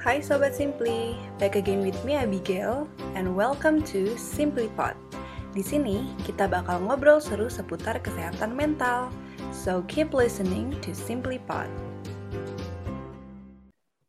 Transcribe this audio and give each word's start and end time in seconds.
Hai 0.00 0.24
Sobat 0.24 0.56
Simply, 0.56 1.12
back 1.36 1.60
again 1.60 1.84
with 1.84 2.00
me 2.08 2.16
Abigail, 2.16 2.88
and 3.12 3.36
welcome 3.36 3.84
to 3.84 4.16
Simply 4.16 4.72
Pod. 4.72 4.96
Di 5.52 5.60
sini 5.60 6.08
kita 6.24 6.48
bakal 6.48 6.88
ngobrol 6.88 7.20
seru 7.20 7.52
seputar 7.52 8.00
kesehatan 8.00 8.56
mental, 8.56 9.12
so 9.52 9.84
keep 9.92 10.16
listening 10.16 10.72
to 10.80 10.96
Simply 10.96 11.36
Pod. 11.44 11.68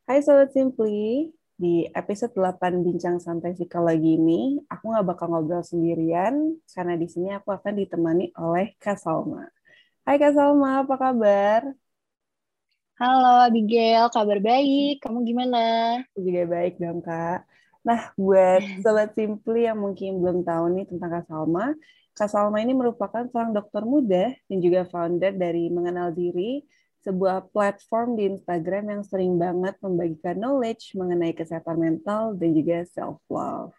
Hai 0.07 0.23
Sobat 0.23 0.55
Simply, 0.55 1.27
di 1.59 1.83
episode 1.91 2.39
8 2.39 2.87
Bincang 2.87 3.19
Santai 3.19 3.51
Psikologi 3.51 4.15
ini, 4.15 4.63
aku 4.71 4.95
nggak 4.95 5.11
bakal 5.11 5.35
ngobrol 5.35 5.59
sendirian, 5.59 6.55
karena 6.71 6.95
di 6.95 7.11
sini 7.11 7.35
aku 7.35 7.51
akan 7.51 7.75
ditemani 7.75 8.31
oleh 8.39 8.79
Kak 8.79 8.95
Salma. 8.95 9.43
Hai 10.07 10.15
Kak 10.15 10.39
Salma, 10.39 10.87
apa 10.87 10.95
kabar? 10.95 11.67
Halo 13.01 13.49
Abigail, 13.49 14.13
kabar 14.13 14.37
baik. 14.37 15.01
Kamu 15.01 15.25
gimana? 15.25 15.57
Juga 16.13 16.45
baik 16.45 16.77
dong, 16.77 17.01
Kak. 17.01 17.49
Nah, 17.81 18.13
buat 18.13 18.61
Sobat 18.85 19.17
Simply 19.17 19.65
yang 19.65 19.81
mungkin 19.81 20.21
belum 20.21 20.45
tahu 20.45 20.69
nih 20.77 20.85
tentang 20.85 21.09
Kak 21.09 21.25
Salma, 21.25 21.73
Kak 22.13 22.29
Salma 22.29 22.61
ini 22.61 22.77
merupakan 22.77 23.25
seorang 23.25 23.57
dokter 23.57 23.81
muda 23.89 24.29
dan 24.45 24.57
juga 24.61 24.85
founder 24.85 25.33
dari 25.33 25.73
Mengenal 25.73 26.13
Diri, 26.13 26.61
sebuah 27.01 27.49
platform 27.49 28.21
di 28.21 28.37
Instagram 28.37 28.93
yang 28.93 29.01
sering 29.01 29.33
banget 29.33 29.81
membagikan 29.81 30.37
knowledge 30.37 30.93
mengenai 30.93 31.33
kesehatan 31.33 31.81
mental 31.81 32.37
dan 32.37 32.53
juga 32.53 32.85
self-love. 32.85 33.73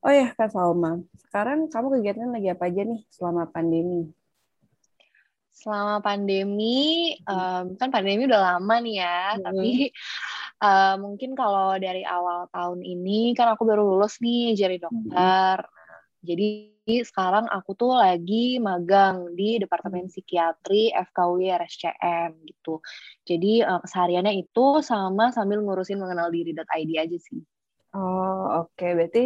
Oh 0.00 0.08
ya, 0.08 0.32
Kak 0.32 0.56
Salma, 0.56 1.04
sekarang 1.28 1.68
kamu 1.68 2.00
kegiatan 2.00 2.32
lagi 2.32 2.48
apa 2.48 2.72
aja 2.72 2.80
nih 2.80 3.04
selama 3.12 3.44
pandemi? 3.44 4.08
Selama 5.54 6.02
pandemi 6.02 7.14
um, 7.30 7.78
kan 7.78 7.88
pandemi 7.94 8.26
udah 8.26 8.58
lama 8.58 8.74
nih 8.82 8.96
ya 8.98 9.22
hmm. 9.38 9.42
tapi 9.46 9.70
uh, 10.58 10.94
mungkin 10.98 11.38
kalau 11.38 11.78
dari 11.78 12.02
awal 12.02 12.50
tahun 12.50 12.82
ini 12.82 13.38
kan 13.38 13.54
aku 13.54 13.62
baru 13.62 13.86
lulus 13.86 14.18
nih 14.18 14.58
jadi 14.58 14.82
dokter 14.82 15.62
hmm. 15.62 15.72
jadi 16.26 16.50
sekarang 16.84 17.48
aku 17.48 17.72
tuh 17.78 17.96
lagi 17.96 18.60
magang 18.60 19.32
di 19.32 19.56
Departemen 19.56 20.10
Psikiatri 20.10 20.92
FKUI 20.92 21.48
RSCM 21.54 22.44
gitu 22.44 22.82
jadi 23.22 23.64
uh, 23.64 23.80
kesehariannya 23.80 24.42
itu 24.42 24.82
sama 24.82 25.30
sambil 25.30 25.62
ngurusin 25.62 26.02
mengenal 26.02 26.34
diri.id 26.34 26.90
aja 26.98 27.18
sih 27.22 27.40
oh 27.94 28.66
oke 28.66 28.74
okay. 28.74 28.92
berarti 28.98 29.24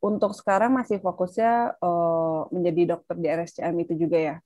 untuk 0.00 0.32
sekarang 0.32 0.72
masih 0.72 0.96
fokusnya 0.98 1.76
uh, 1.82 2.48
menjadi 2.54 2.96
dokter 2.96 3.14
di 3.20 3.28
RSCM 3.28 3.74
itu 3.84 3.94
juga 3.94 4.18
ya 4.18 4.36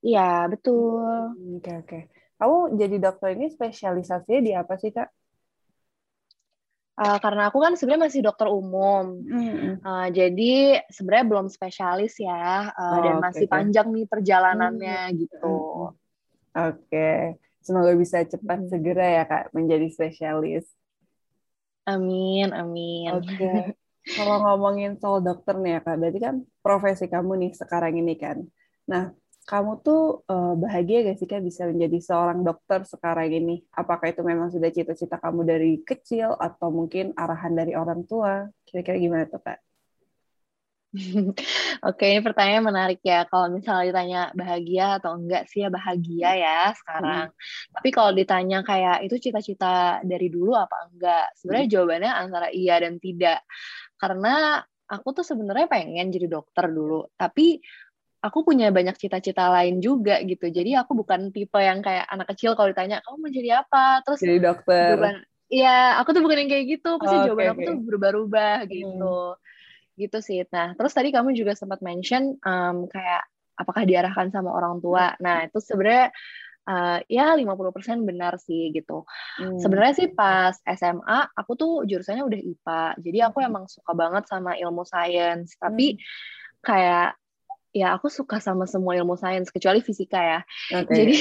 Iya, 0.00 0.48
betul. 0.48 1.36
Oke, 1.56 1.60
okay, 1.60 1.74
oke. 1.76 1.88
Okay. 1.88 2.02
Kamu 2.40 2.58
jadi 2.80 2.96
dokter 2.96 3.36
ini 3.36 3.52
spesialisasinya 3.52 4.40
di 4.40 4.52
apa 4.56 4.74
sih, 4.80 4.90
Kak? 4.96 5.08
Uh, 7.00 7.16
karena 7.16 7.48
aku 7.48 7.64
kan 7.64 7.72
sebenarnya 7.80 8.12
masih 8.12 8.20
dokter 8.20 8.44
umum, 8.52 9.24
mm. 9.24 9.80
uh, 9.80 10.08
jadi 10.12 10.84
sebenarnya 10.92 11.26
belum 11.32 11.46
spesialis 11.48 12.20
ya, 12.20 12.68
uh, 12.76 12.76
oh, 12.76 13.00
dan 13.00 13.16
okay, 13.16 13.24
masih 13.24 13.46
okay. 13.48 13.54
panjang 13.56 13.88
nih 13.88 14.04
perjalanannya 14.04 15.00
mm. 15.08 15.16
gitu. 15.16 15.48
Oke, 15.88 15.96
okay. 16.52 17.40
semoga 17.64 17.96
bisa 17.96 18.20
cepat 18.28 18.68
mm. 18.68 18.68
segera 18.68 19.06
ya 19.16 19.24
kak 19.24 19.48
menjadi 19.56 19.88
spesialis. 19.88 20.68
Amin, 21.88 22.52
amin. 22.52 23.16
Oke. 23.16 23.32
Okay. 23.32 23.60
Kalau 24.20 24.36
ngomongin 24.44 25.00
soal 25.00 25.24
dokter 25.24 25.56
nih 25.56 25.76
ya 25.76 25.80
kak, 25.80 25.96
berarti 25.96 26.20
kan 26.20 26.36
profesi 26.60 27.08
kamu 27.08 27.32
nih 27.48 27.52
sekarang 27.56 27.96
ini 27.96 28.14
kan. 28.20 28.44
Nah, 28.92 29.08
kamu 29.50 29.82
tuh 29.82 30.22
uh, 30.30 30.54
bahagia 30.54 31.02
gak 31.10 31.18
sih 31.18 31.26
Kak 31.26 31.42
bisa 31.42 31.66
menjadi 31.66 31.98
seorang 31.98 32.46
dokter 32.46 32.86
sekarang 32.86 33.34
ini? 33.34 33.66
Apakah 33.74 34.14
itu 34.14 34.22
memang 34.22 34.46
sudah 34.46 34.70
cita-cita 34.70 35.18
kamu 35.18 35.42
dari 35.42 35.82
kecil 35.82 36.38
atau 36.38 36.70
mungkin 36.70 37.10
arahan 37.18 37.58
dari 37.58 37.74
orang 37.74 38.06
tua? 38.06 38.46
Kira-kira 38.62 39.02
gimana 39.02 39.26
tuh 39.26 39.42
Kak? 39.42 39.58
Oke, 41.90 42.04
ini 42.14 42.22
pertanyaan 42.22 42.62
menarik 42.62 43.02
ya. 43.02 43.26
Kalau 43.26 43.50
misalnya 43.50 43.90
ditanya 43.90 44.20
bahagia 44.38 44.86
atau 45.02 45.18
enggak 45.18 45.50
sih 45.50 45.66
ya 45.66 45.70
bahagia 45.70 46.30
ya 46.38 46.58
sekarang. 46.78 47.26
Hmm. 47.34 47.74
Tapi 47.74 47.88
kalau 47.90 48.10
ditanya 48.14 48.62
kayak 48.62 49.02
itu 49.02 49.18
cita-cita 49.18 49.98
dari 50.06 50.30
dulu 50.30 50.54
apa 50.54 50.94
enggak? 50.94 51.26
Sebenarnya 51.34 51.66
hmm. 51.66 51.74
jawabannya 51.74 52.12
antara 52.14 52.48
iya 52.54 52.78
dan 52.78 53.02
tidak. 53.02 53.42
Karena 53.98 54.62
aku 54.86 55.08
tuh 55.10 55.26
sebenarnya 55.26 55.66
pengen 55.70 56.10
jadi 56.10 56.26
dokter 56.26 56.70
dulu, 56.70 57.06
tapi 57.14 57.62
aku 58.20 58.44
punya 58.44 58.68
banyak 58.68 58.96
cita-cita 59.00 59.48
lain 59.48 59.80
juga 59.80 60.20
gitu. 60.20 60.52
Jadi 60.52 60.76
aku 60.76 60.92
bukan 60.92 61.32
tipe 61.32 61.56
yang 61.56 61.80
kayak 61.80 62.04
anak 62.08 62.28
kecil 62.36 62.52
kalau 62.52 62.68
ditanya 62.68 63.00
kamu 63.00 63.16
mau 63.16 63.30
jadi 63.32 63.50
apa, 63.64 64.04
terus 64.04 64.20
jadi 64.20 64.38
dokter. 64.40 65.24
Iya, 65.50 65.98
aku 65.98 66.14
tuh 66.14 66.22
bukan 66.22 66.46
yang 66.46 66.50
kayak 66.52 66.66
gitu. 66.78 66.90
Pasti 67.02 67.16
oh, 67.16 67.24
jawaban 67.26 67.42
okay, 67.42 67.50
aku 67.50 67.60
tuh 67.66 67.76
berubah-ubah 67.82 68.56
hmm. 68.64 68.70
gitu. 68.70 69.16
Gitu 69.98 70.18
sih. 70.22 70.40
Nah, 70.46 70.78
terus 70.78 70.92
tadi 70.94 71.10
kamu 71.10 71.34
juga 71.34 71.58
sempat 71.58 71.82
mention 71.82 72.38
um, 72.46 72.86
kayak 72.86 73.26
apakah 73.58 73.82
diarahkan 73.82 74.30
sama 74.30 74.54
orang 74.54 74.78
tua. 74.78 75.18
Nah, 75.18 75.50
itu 75.50 75.58
sebenarnya 75.58 76.14
uh, 76.70 76.98
ya 77.10 77.34
50% 77.34 78.08
benar 78.08 78.38
sih 78.38 78.70
gitu. 78.70 79.02
Hmm. 79.42 79.58
Sebenarnya 79.58 79.94
sih 79.98 80.08
pas 80.14 80.54
SMA 80.64 81.34
aku 81.34 81.52
tuh 81.58 81.72
jurusannya 81.82 82.22
udah 82.22 82.40
IPA. 82.40 82.82
Jadi 83.02 83.18
aku 83.26 83.38
hmm. 83.42 83.48
emang 83.50 83.64
suka 83.66 83.92
banget 83.92 84.24
sama 84.30 84.54
ilmu 84.54 84.86
sains, 84.86 85.58
tapi 85.58 85.98
hmm. 85.98 86.00
kayak 86.62 87.19
ya 87.70 87.94
aku 87.94 88.10
suka 88.10 88.42
sama 88.42 88.66
semua 88.66 88.98
ilmu 88.98 89.14
sains 89.14 89.50
kecuali 89.50 89.78
fisika 89.78 90.18
ya. 90.18 90.40
Okay. 90.74 90.94
Jadi 90.94 91.18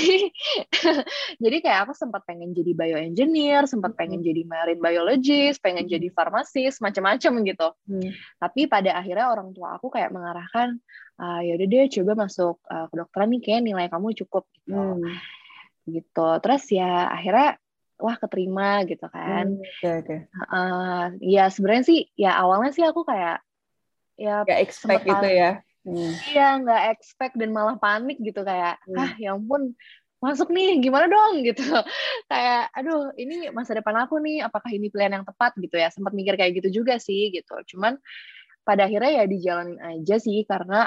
jadi 1.44 1.58
kayak 1.62 1.80
aku 1.86 1.94
sempat 1.94 2.26
pengen 2.26 2.58
jadi 2.58 2.74
bioengineer, 2.74 3.70
sempat 3.70 3.94
pengen 3.94 4.26
jadi 4.26 4.42
marine 4.50 4.82
biologist, 4.82 5.62
pengen 5.62 5.86
jadi 5.86 6.10
farmasis, 6.10 6.82
macam-macam 6.82 7.32
gitu. 7.46 7.68
Hmm. 7.86 8.12
Tapi 8.42 8.66
pada 8.66 8.98
akhirnya 8.98 9.30
orang 9.30 9.54
tua 9.54 9.78
aku 9.78 9.94
kayak 9.94 10.10
mengarahkan 10.10 10.82
uh, 11.22 11.42
ya 11.46 11.54
udah 11.54 11.68
deh 11.70 11.86
coba 12.02 12.12
masuk 12.26 12.58
uh, 12.66 12.90
kedokteran 12.90 13.30
nih 13.38 13.42
kayak 13.46 13.62
nilai 13.62 13.86
kamu 13.94 14.18
cukup 14.26 14.50
gitu. 14.58 14.74
Hmm. 14.74 15.06
Gitu. 15.86 16.30
Terus 16.42 16.64
ya 16.74 17.14
akhirnya 17.14 17.62
wah 18.02 18.18
keterima 18.18 18.90
gitu 18.90 19.06
kan. 19.06 19.54
Hmm, 19.54 19.62
okay, 19.62 19.94
okay. 20.02 20.20
Uh, 20.50 21.14
ya 21.22 21.54
sebenarnya 21.54 21.84
sih 21.86 22.00
ya 22.18 22.42
awalnya 22.42 22.74
sih 22.74 22.82
aku 22.82 23.06
kayak 23.06 23.44
ya 24.20 24.44
gak 24.44 24.60
expect 24.68 25.08
gitu 25.08 25.28
ya 25.32 25.64
Hmm. 25.88 26.12
Iya, 26.32 26.48
nggak 26.64 26.82
expect 26.96 27.36
dan 27.40 27.56
malah 27.56 27.80
panik 27.80 28.20
gitu 28.20 28.44
kayak, 28.44 28.80
hmm. 28.84 29.00
ah 29.00 29.12
ya 29.16 29.36
ampun, 29.36 29.74
masuk 30.20 30.52
nih, 30.52 30.84
gimana 30.84 31.08
dong 31.08 31.40
gitu. 31.48 31.64
kayak, 32.28 32.72
aduh, 32.76 33.16
ini 33.16 33.50
masa 33.56 33.76
depan 33.78 33.96
aku 34.04 34.20
nih, 34.20 34.44
apakah 34.44 34.70
ini 34.76 34.92
pilihan 34.92 35.22
yang 35.22 35.26
tepat 35.26 35.56
gitu 35.56 35.80
ya? 35.80 35.88
Sempat 35.90 36.12
mikir 36.12 36.36
kayak 36.36 36.60
gitu 36.60 36.84
juga 36.84 37.00
sih 37.00 37.32
gitu. 37.32 37.56
Cuman 37.76 37.96
pada 38.68 38.86
akhirnya 38.86 39.24
ya 39.24 39.26
dijalanin 39.26 39.80
aja 39.82 40.22
sih 40.22 40.46
karena 40.46 40.86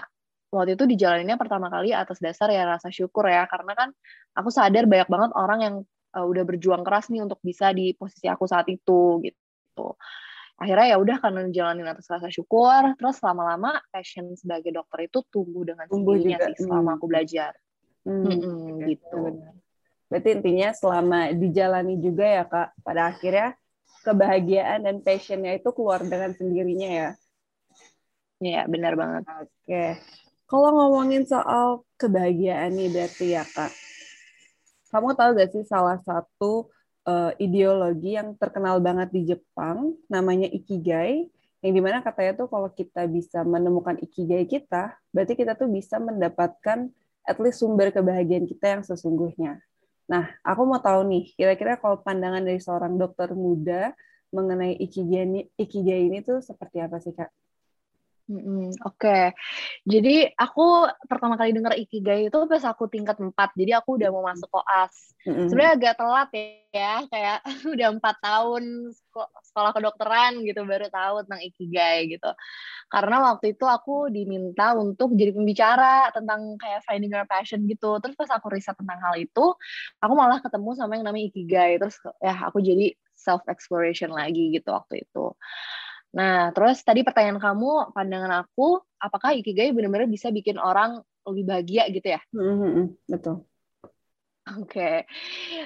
waktu 0.53 0.77
itu 0.77 0.85
dijalaninnya 0.85 1.41
pertama 1.41 1.73
kali 1.73 1.97
atas 1.97 2.21
dasar 2.21 2.53
ya 2.53 2.69
rasa 2.69 2.93
syukur 2.93 3.25
ya 3.27 3.49
karena 3.49 3.73
kan 3.73 3.89
aku 4.37 4.53
sadar 4.53 4.85
banyak 4.85 5.09
banget 5.09 5.31
orang 5.33 5.61
yang 5.65 5.75
uh, 6.13 6.27
udah 6.29 6.45
berjuang 6.45 6.85
keras 6.85 7.09
nih 7.09 7.25
untuk 7.25 7.41
bisa 7.41 7.73
di 7.73 7.97
posisi 7.97 8.29
aku 8.29 8.45
saat 8.45 8.69
itu 8.69 9.25
gitu 9.25 9.97
akhirnya 10.61 10.95
ya 10.95 10.97
udah 11.01 11.17
karena 11.19 11.41
jalanin 11.51 11.89
atas 11.89 12.07
rasa 12.07 12.29
syukur 12.29 12.95
terus 12.95 13.19
lama-lama 13.25 13.81
passion 13.91 14.31
sebagai 14.39 14.71
dokter 14.71 15.09
itu 15.11 15.25
tumbuh 15.33 15.65
dengan 15.67 15.89
tumbuh 15.89 16.15
sendirinya 16.15 16.39
juga. 16.39 16.49
sih 16.55 16.65
selama 16.69 16.91
hmm. 16.93 16.97
aku 16.99 17.07
belajar 17.09 17.53
hmm. 18.07 18.25
Hmm, 18.25 18.77
gitu 18.87 19.21
berarti 20.13 20.29
intinya 20.37 20.69
selama 20.77 21.19
dijalani 21.33 21.95
juga 21.99 22.27
ya 22.29 22.45
kak 22.45 22.69
pada 22.85 23.03
akhirnya 23.11 23.49
kebahagiaan 24.05 24.85
dan 24.85 24.97
passionnya 25.01 25.57
itu 25.57 25.69
keluar 25.73 26.03
dengan 26.05 26.35
sendirinya 26.37 26.91
ya 26.91 27.11
Iya 28.43 28.67
benar 28.67 28.99
banget 28.99 29.23
oke 29.31 29.85
kalau 30.51 30.69
ngomongin 30.75 31.25
soal 31.25 31.87
kebahagiaan 31.97 32.75
nih 32.75 32.91
berarti 32.93 33.39
ya 33.39 33.47
kak 33.47 33.73
kamu 34.93 35.17
tahu 35.17 35.31
gak 35.41 35.51
sih 35.57 35.65
salah 35.65 35.97
satu 36.05 36.69
ideologi 37.43 38.15
yang 38.15 38.39
terkenal 38.39 38.79
banget 38.79 39.11
di 39.11 39.35
Jepang, 39.35 39.99
namanya 40.07 40.47
Ikigai, 40.47 41.27
yang 41.63 41.73
di 41.75 41.83
mana 41.83 42.03
katanya 42.03 42.43
tuh 42.43 42.49
kalau 42.51 42.71
kita 42.71 43.07
bisa 43.11 43.43
menemukan 43.43 43.99
Ikigai 43.99 44.47
kita, 44.47 44.95
berarti 45.11 45.35
kita 45.35 45.59
tuh 45.59 45.71
bisa 45.71 45.99
mendapatkan 45.99 46.91
at 47.23 47.37
least 47.39 47.63
sumber 47.63 47.91
kebahagiaan 47.91 48.47
kita 48.47 48.79
yang 48.79 48.83
sesungguhnya. 48.83 49.63
Nah, 50.11 50.31
aku 50.43 50.63
mau 50.67 50.83
tahu 50.83 51.07
nih, 51.07 51.35
kira-kira 51.39 51.79
kalau 51.79 52.03
pandangan 52.03 52.43
dari 52.43 52.59
seorang 52.59 52.99
dokter 52.99 53.31
muda 53.35 53.95
mengenai 54.35 54.79
Ikigai 54.79 55.23
ini, 55.27 55.41
Ikigai 55.55 56.11
ini 56.11 56.19
tuh 56.23 56.43
seperti 56.43 56.83
apa 56.83 56.99
sih, 56.99 57.15
Kak? 57.15 57.31
Hmm, 58.33 58.73
Oke, 58.89 59.05
okay. 59.05 59.25
jadi 59.85 60.33
aku 60.33 60.89
pertama 61.05 61.37
kali 61.37 61.53
dengar 61.53 61.77
ikigai 61.77 62.33
itu 62.33 62.39
pas 62.49 62.65
aku 62.65 62.89
tingkat 62.89 63.21
4, 63.21 63.29
jadi 63.53 63.77
aku 63.85 64.01
udah 64.01 64.09
mau 64.09 64.25
masuk 64.25 64.49
koas. 64.49 65.13
Mm-hmm. 65.29 65.47
Sebenarnya 65.53 65.73
agak 65.77 65.95
telat 66.01 66.31
ya, 66.73 66.95
kayak 67.13 67.39
udah 67.77 67.89
empat 67.93 68.17
tahun 68.25 68.89
sekolah 69.53 69.77
kedokteran 69.77 70.41
gitu 70.49 70.65
baru 70.65 70.89
tahu 70.89 71.29
tentang 71.29 71.43
ikigai 71.45 72.09
gitu. 72.09 72.31
Karena 72.89 73.21
waktu 73.21 73.53
itu 73.53 73.69
aku 73.69 74.09
diminta 74.09 74.73
untuk 74.73 75.13
jadi 75.13 75.37
pembicara 75.37 76.09
tentang 76.17 76.57
kayak 76.57 76.89
finding 76.89 77.13
your 77.13 77.29
passion 77.29 77.69
gitu. 77.69 78.01
Terus 78.01 78.17
pas 78.17 78.33
aku 78.33 78.49
riset 78.49 78.81
tentang 78.81 78.97
hal 78.97 79.21
itu, 79.21 79.45
aku 80.01 80.13
malah 80.17 80.41
ketemu 80.41 80.73
sama 80.73 80.97
yang 80.97 81.05
namanya 81.05 81.29
ikigai. 81.29 81.77
Terus 81.77 82.01
ya 82.17 82.49
aku 82.49 82.65
jadi 82.65 82.97
self 83.13 83.45
exploration 83.45 84.09
lagi 84.09 84.57
gitu 84.57 84.73
waktu 84.73 85.05
itu. 85.05 85.37
Nah, 86.13 86.53
terus 86.53 86.85
tadi 86.85 87.01
pertanyaan 87.01 87.41
kamu, 87.41 87.97
pandangan 87.97 88.45
aku, 88.45 88.81
apakah 89.01 89.33
ikigai 89.33 89.73
benar-benar 89.73 90.09
bisa 90.09 90.29
bikin 90.29 90.61
orang 90.61 91.01
lebih 91.25 91.45
bahagia 91.49 91.89
gitu 91.89 92.09
ya? 92.13 92.21
Mm-hmm, 92.37 92.87
betul. 93.09 93.49
Oke, 94.43 94.75
okay. 94.75 94.97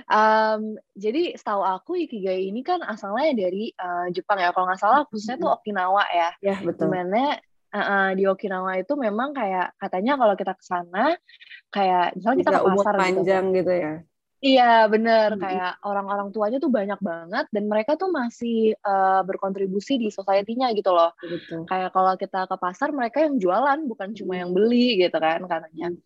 um, 0.05 0.77
jadi 0.93 1.33
setahu 1.33 1.65
aku 1.65 1.97
ikigai 1.97 2.45
ini 2.45 2.61
kan 2.61 2.85
asalnya 2.85 3.33
dari 3.33 3.73
uh, 3.73 4.05
Jepang 4.13 4.37
ya, 4.37 4.53
kalau 4.53 4.69
nggak 4.69 4.77
salah 4.85 5.09
khususnya 5.09 5.41
tuh 5.41 5.57
Okinawa 5.57 6.05
ya. 6.13 6.31
Ya 6.45 6.61
betul. 6.61 6.93
Di 6.93 6.93
mana 6.93 7.41
uh, 7.73 8.13
di 8.13 8.29
Okinawa 8.29 8.77
itu 8.77 8.93
memang 9.01 9.33
kayak 9.33 9.73
katanya 9.81 10.21
kalau 10.21 10.37
kita 10.37 10.53
ke 10.53 10.61
sana 10.61 11.17
kayak 11.73 12.21
misalnya 12.21 12.37
kita 12.37 12.53
ke 12.53 12.61
pasar 12.61 12.69
umur 12.69 12.85
panjang 13.01 13.45
gitu, 13.57 13.57
gitu 13.65 13.73
ya. 13.81 13.95
Iya 14.45 14.85
bener 14.93 15.33
hmm. 15.33 15.41
kayak 15.41 15.73
orang-orang 15.81 16.29
tuanya 16.29 16.59
tuh 16.61 16.69
banyak 16.69 17.01
banget 17.01 17.49
dan 17.49 17.65
mereka 17.73 17.97
tuh 17.97 18.13
masih 18.13 18.77
uh, 18.85 19.25
berkontribusi 19.25 19.97
di 19.97 20.13
society-nya 20.13 20.77
gitu 20.77 20.93
loh. 20.93 21.17
Betul. 21.25 21.65
Kayak 21.65 21.91
kalau 21.97 22.13
kita 22.21 22.45
ke 22.45 22.57
pasar 22.61 22.93
mereka 22.93 23.25
yang 23.25 23.41
jualan 23.41 23.81
bukan 23.89 24.13
cuma 24.13 24.37
yang 24.37 24.53
beli 24.53 25.01
gitu 25.01 25.17
kan 25.17 25.41
katanya. 25.49 25.97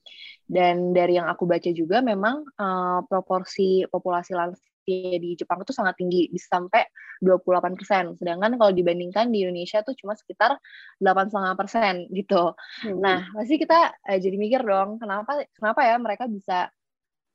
Dan 0.47 0.95
dari 0.95 1.19
yang 1.19 1.27
aku 1.27 1.43
baca 1.47 1.71
juga 1.75 2.03
memang 2.03 2.47
uh, 2.55 3.03
proporsi 3.11 3.83
populasi 3.91 4.35
lansia 4.39 5.19
di 5.19 5.35
Jepang 5.35 5.63
itu 5.63 5.75
sangat 5.75 5.99
tinggi 5.99 6.31
bisa 6.31 6.55
sampai 6.55 6.87
28 7.23 7.79
persen. 7.79 8.05
Sedangkan 8.15 8.55
kalau 8.59 8.71
dibandingkan 8.71 9.27
di 9.35 9.43
Indonesia 9.43 9.83
tuh 9.83 9.99
cuma 9.99 10.15
sekitar 10.15 10.55
8,5 11.03 11.59
persen 11.59 12.07
gitu. 12.15 12.55
Hmm. 12.87 12.99
Nah 13.03 13.27
pasti 13.35 13.59
kita 13.59 13.91
uh, 14.07 14.19
jadi 14.23 14.39
mikir 14.39 14.63
dong 14.63 15.03
kenapa 15.03 15.43
kenapa 15.51 15.81
ya 15.83 15.99
mereka 15.99 16.31
bisa 16.31 16.71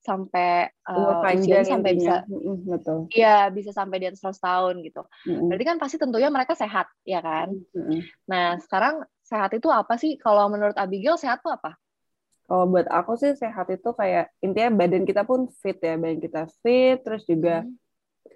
sampai 0.05 0.69
uh, 0.85 1.25
panjang 1.25 1.65
sampai 1.65 1.97
bisa 1.97 2.21
betul. 2.69 3.09
Iya, 3.09 3.49
bisa 3.49 3.73
sampai 3.73 3.97
di 3.97 4.05
atas 4.13 4.21
100 4.21 4.37
tahun 4.37 4.75
gitu. 4.85 5.01
Mm-hmm. 5.25 5.47
Berarti 5.49 5.65
kan 5.65 5.77
pasti 5.81 5.97
tentunya 5.97 6.29
mereka 6.29 6.53
sehat, 6.53 6.85
ya 7.01 7.25
kan? 7.25 7.49
Mm-hmm. 7.73 7.99
Nah, 8.29 8.61
sekarang 8.61 9.01
sehat 9.25 9.51
itu 9.57 9.65
apa 9.73 9.97
sih? 9.97 10.21
Kalau 10.21 10.45
menurut 10.53 10.77
Abigail 10.77 11.17
sehat 11.17 11.41
itu 11.41 11.49
apa? 11.49 11.73
Kalau 12.45 12.69
buat 12.69 12.85
aku 12.85 13.17
sih 13.17 13.33
sehat 13.33 13.65
itu 13.73 13.89
kayak 13.97 14.29
intinya 14.37 14.85
badan 14.85 15.09
kita 15.09 15.25
pun 15.25 15.49
fit 15.49 15.81
ya, 15.81 15.97
badan 15.97 16.21
kita 16.21 16.45
fit, 16.61 17.01
terus 17.01 17.25
juga 17.25 17.65
mm 17.65 17.85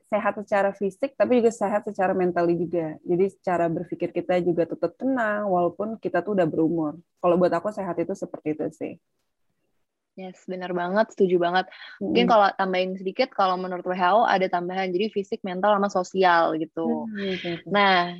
sehat 0.09 0.33
secara 0.41 0.73
fisik, 0.73 1.13
tapi 1.13 1.37
juga 1.37 1.53
sehat 1.53 1.85
secara 1.85 2.17
mentali 2.17 2.57
juga. 2.57 2.97
Jadi 3.05 3.29
secara 3.29 3.69
berpikir 3.69 4.09
kita 4.09 4.41
juga 4.41 4.65
tetap 4.65 4.97
tenang, 4.97 5.45
walaupun 5.45 6.01
kita 6.01 6.25
tuh 6.25 6.33
udah 6.33 6.49
berumur. 6.49 6.97
Kalau 7.21 7.35
buat 7.37 7.53
aku 7.53 7.69
sehat 7.69 7.93
itu 8.01 8.17
seperti 8.17 8.57
itu 8.57 8.65
sih. 8.73 8.93
Yes, 10.19 10.43
benar 10.43 10.75
banget, 10.75 11.15
setuju 11.15 11.39
banget. 11.39 11.71
Mungkin 12.03 12.27
hmm. 12.27 12.31
kalau 12.35 12.47
tambahin 12.59 12.91
sedikit, 12.99 13.31
kalau 13.31 13.55
menurut 13.55 13.87
WHO 13.87 14.27
ada 14.27 14.51
tambahan, 14.51 14.91
jadi 14.91 15.07
fisik, 15.15 15.39
mental, 15.47 15.79
sama 15.79 15.87
sosial 15.87 16.59
gitu. 16.59 17.07
Hmm. 17.07 17.63
Nah, 17.71 18.19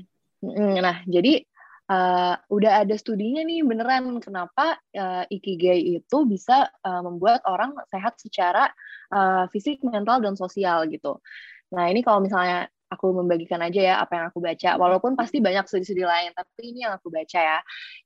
nah 0.80 1.04
jadi 1.04 1.44
uh, 1.92 2.40
udah 2.48 2.88
ada 2.88 2.96
studinya 2.96 3.44
nih 3.44 3.68
beneran 3.68 4.24
kenapa 4.24 4.80
uh, 4.96 5.28
ikigai 5.28 6.00
itu 6.00 6.18
bisa 6.24 6.72
uh, 6.88 7.02
membuat 7.04 7.44
orang 7.44 7.76
sehat 7.92 8.16
secara 8.16 8.72
uh, 9.12 9.52
fisik, 9.52 9.84
mental, 9.84 10.24
dan 10.24 10.40
sosial 10.40 10.88
gitu. 10.88 11.20
Nah 11.76 11.92
ini 11.92 12.00
kalau 12.00 12.24
misalnya 12.24 12.72
aku 12.90 13.06
membagikan 13.14 13.62
aja 13.62 13.80
ya 13.80 13.96
apa 14.02 14.18
yang 14.18 14.26
aku 14.34 14.42
baca. 14.42 14.70
Walaupun 14.76 15.14
pasti 15.14 15.38
banyak 15.40 15.70
studi-studi 15.70 16.04
lain, 16.04 16.34
tapi 16.34 16.74
ini 16.74 16.84
yang 16.90 16.98
aku 16.98 17.14
baca 17.14 17.40
ya. 17.40 17.60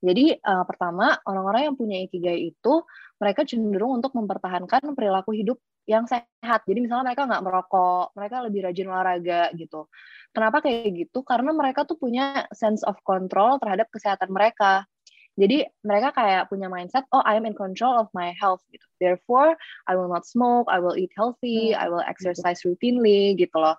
Jadi 0.04 0.36
uh, 0.38 0.64
pertama, 0.68 1.16
orang-orang 1.24 1.72
yang 1.72 1.76
punya 1.80 1.98
ikigai 2.04 2.52
itu 2.52 2.84
mereka 3.18 3.48
cenderung 3.48 4.04
untuk 4.04 4.12
mempertahankan 4.14 4.92
perilaku 4.94 5.32
hidup 5.32 5.58
yang 5.88 6.08
sehat. 6.08 6.64
Jadi 6.68 6.80
misalnya 6.84 7.12
mereka 7.12 7.28
nggak 7.28 7.44
merokok, 7.44 8.16
mereka 8.16 8.36
lebih 8.44 8.60
rajin 8.68 8.88
olahraga 8.92 9.42
gitu. 9.56 9.88
Kenapa 10.36 10.64
kayak 10.64 10.92
gitu? 10.96 11.24
Karena 11.24 11.52
mereka 11.56 11.88
tuh 11.88 11.96
punya 11.96 12.48
sense 12.52 12.84
of 12.84 13.00
control 13.08 13.60
terhadap 13.60 13.88
kesehatan 13.92 14.32
mereka. 14.32 14.88
Jadi 15.34 15.66
mereka 15.82 16.14
kayak 16.14 16.46
punya 16.54 16.70
mindset, 16.70 17.10
oh 17.10 17.26
I 17.26 17.42
am 17.42 17.50
in 17.50 17.58
control 17.58 17.98
of 17.98 18.08
my 18.14 18.38
health 18.38 18.62
gitu. 18.70 18.86
Therefore, 19.02 19.58
I 19.90 19.98
will 19.98 20.06
not 20.06 20.30
smoke, 20.30 20.70
I 20.70 20.78
will 20.78 20.94
eat 20.94 21.10
healthy, 21.18 21.74
hmm. 21.74 21.82
I 21.82 21.90
will 21.90 22.06
exercise 22.06 22.62
routinely 22.62 23.34
gitu 23.34 23.58
loh. 23.58 23.74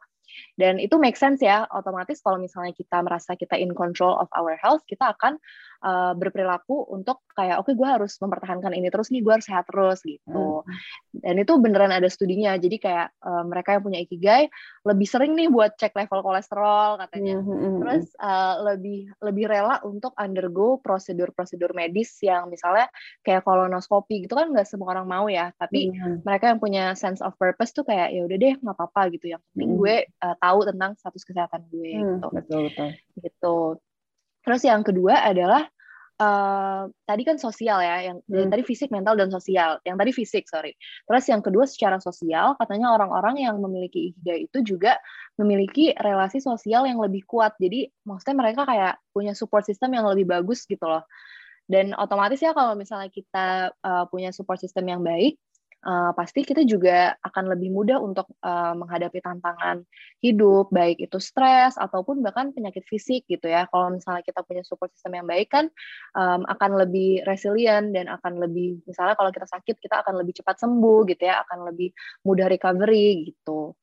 Dan 0.55 0.79
itu 0.79 0.97
make 1.01 1.19
sense 1.19 1.43
ya, 1.43 1.67
otomatis 1.71 2.23
kalau 2.23 2.39
misalnya 2.39 2.75
kita 2.75 3.03
merasa 3.03 3.35
kita 3.35 3.59
in 3.59 3.75
control 3.75 4.15
of 4.19 4.31
our 4.35 4.55
health, 4.59 4.83
kita 4.87 5.15
akan 5.15 5.39
uh, 5.85 6.13
berperilaku 6.17 6.89
untuk 6.89 7.21
kayak 7.37 7.61
oke 7.61 7.69
okay, 7.69 7.75
gue 7.77 7.89
harus 7.89 8.17
mempertahankan 8.17 8.73
ini 8.73 8.89
terus 8.89 9.13
nih, 9.13 9.21
gue 9.21 9.33
harus 9.37 9.45
sehat 9.45 9.69
terus 9.69 10.01
gitu. 10.01 10.65
Hmm. 10.65 11.21
Dan 11.21 11.37
itu 11.45 11.53
beneran 11.61 11.93
ada 11.93 12.09
studinya, 12.09 12.57
jadi 12.57 12.77
kayak 12.81 13.09
uh, 13.21 13.45
mereka 13.45 13.77
yang 13.77 13.85
punya 13.85 14.01
ikigai 14.01 14.49
lebih 14.89 15.07
sering 15.07 15.37
nih 15.37 15.53
buat 15.53 15.77
cek 15.77 15.93
level 15.93 16.25
kolesterol 16.25 17.05
katanya. 17.05 17.37
Hmm. 17.39 17.47
hmm, 17.47 17.61
hmm 17.61 17.73
terus 17.85 18.07
uh, 18.17 18.55
lebih 18.73 19.13
lebih 19.21 19.45
rela 19.45 19.77
untuk 19.85 20.17
undergo 20.17 20.81
prosedur-prosedur 20.81 21.77
medis 21.77 22.17
yang 22.25 22.49
misalnya 22.49 22.89
kayak 23.21 23.45
kolonoskopi 23.45 24.25
gitu 24.25 24.41
kan 24.41 24.49
nggak 24.49 24.65
semua 24.65 24.97
orang 24.97 25.05
mau 25.05 25.27
ya, 25.29 25.53
tapi 25.61 25.93
hmm. 25.93 26.25
mereka 26.25 26.49
yang 26.49 26.61
punya 26.63 26.97
sense 26.97 27.21
of 27.21 27.37
purpose 27.37 27.77
tuh 27.77 27.85
kayak 27.85 28.15
ya 28.15 28.25
udah 28.25 28.37
deh 28.41 28.55
nggak 28.57 28.77
apa-apa 28.79 29.13
gitu. 29.13 29.37
Yang 29.37 29.43
penting 29.53 29.71
hmm. 29.77 29.81
gue 29.85 29.95
uh, 30.25 30.37
tahu 30.41 30.59
tentang 30.65 30.91
status 30.97 31.23
kesehatan 31.29 31.63
gue 31.69 31.93
hmm, 31.93 32.01
gitu. 32.01 32.29
Betul 32.33 32.61
betul. 32.73 32.89
Gitu. 33.21 33.57
Terus 34.45 34.63
yang 34.63 34.83
kedua 34.85 35.25
adalah 35.25 35.65
uh, 36.21 36.87
tadi 37.07 37.23
kan 37.27 37.37
sosial 37.41 37.81
ya, 37.83 38.13
yang, 38.13 38.19
hmm. 38.25 38.35
yang 38.35 38.51
tadi 38.51 38.63
fisik, 38.63 38.89
mental 38.91 39.19
dan 39.19 39.31
sosial. 39.33 39.79
Yang 39.83 39.97
tadi 40.01 40.11
fisik, 40.15 40.45
sorry. 40.47 40.73
Terus 41.07 41.25
yang 41.31 41.43
kedua 41.43 41.65
secara 41.67 41.99
sosial, 41.99 42.55
katanya 42.61 42.95
orang-orang 42.95 43.43
yang 43.43 43.57
memiliki 43.59 44.15
ikigai 44.15 44.47
itu 44.51 44.77
juga 44.77 44.99
memiliki 45.41 45.95
relasi 45.99 46.39
sosial 46.39 46.87
yang 46.87 47.03
lebih 47.03 47.27
kuat. 47.27 47.59
Jadi 47.59 47.91
maksudnya 48.07 48.37
mereka 48.39 48.63
kayak 48.69 49.01
punya 49.11 49.33
support 49.35 49.67
system 49.67 49.95
yang 49.95 50.07
lebih 50.07 50.29
bagus 50.29 50.63
gitu 50.67 50.85
loh. 50.87 51.03
Dan 51.65 51.97
otomatis 51.97 52.45
ya 52.45 52.53
kalau 52.53 52.77
misalnya 52.77 53.09
kita 53.09 53.73
uh, 53.81 54.05
punya 54.13 54.31
support 54.37 54.61
system 54.61 54.85
yang 54.85 55.01
baik, 55.01 55.41
uh, 55.85 56.11
pasti 56.17 56.43
kita 56.43 56.65
juga 56.65 57.15
akan 57.21 57.55
lebih 57.55 57.71
mudah 57.71 58.01
untuk 58.01 58.27
uh, 58.41 58.73
menghadapi 58.75 59.21
tantangan 59.21 59.85
hidup, 60.25 60.73
baik 60.73 60.99
itu 60.99 61.21
stres 61.21 61.77
ataupun 61.77 62.25
bahkan 62.25 62.51
penyakit 62.51 62.83
fisik 62.89 63.29
gitu 63.29 63.47
ya. 63.47 63.69
Kalau 63.69 63.93
misalnya 63.93 64.25
kita 64.25 64.41
punya 64.43 64.65
support 64.65 64.91
system 64.97 65.21
yang 65.21 65.29
baik 65.29 65.53
kan 65.53 65.69
um, 66.17 66.43
akan 66.49 66.81
lebih 66.81 67.23
resilient 67.29 67.93
dan 67.93 68.09
akan 68.09 68.41
lebih 68.41 68.81
misalnya 68.89 69.15
kalau 69.15 69.31
kita 69.31 69.47
sakit 69.47 69.77
kita 69.79 70.03
akan 70.03 70.25
lebih 70.25 70.41
cepat 70.41 70.57
sembuh 70.59 71.05
gitu 71.13 71.23
ya, 71.29 71.45
akan 71.47 71.69
lebih 71.71 71.93
mudah 72.25 72.49
recovery 72.49 73.31
gitu. 73.31 73.77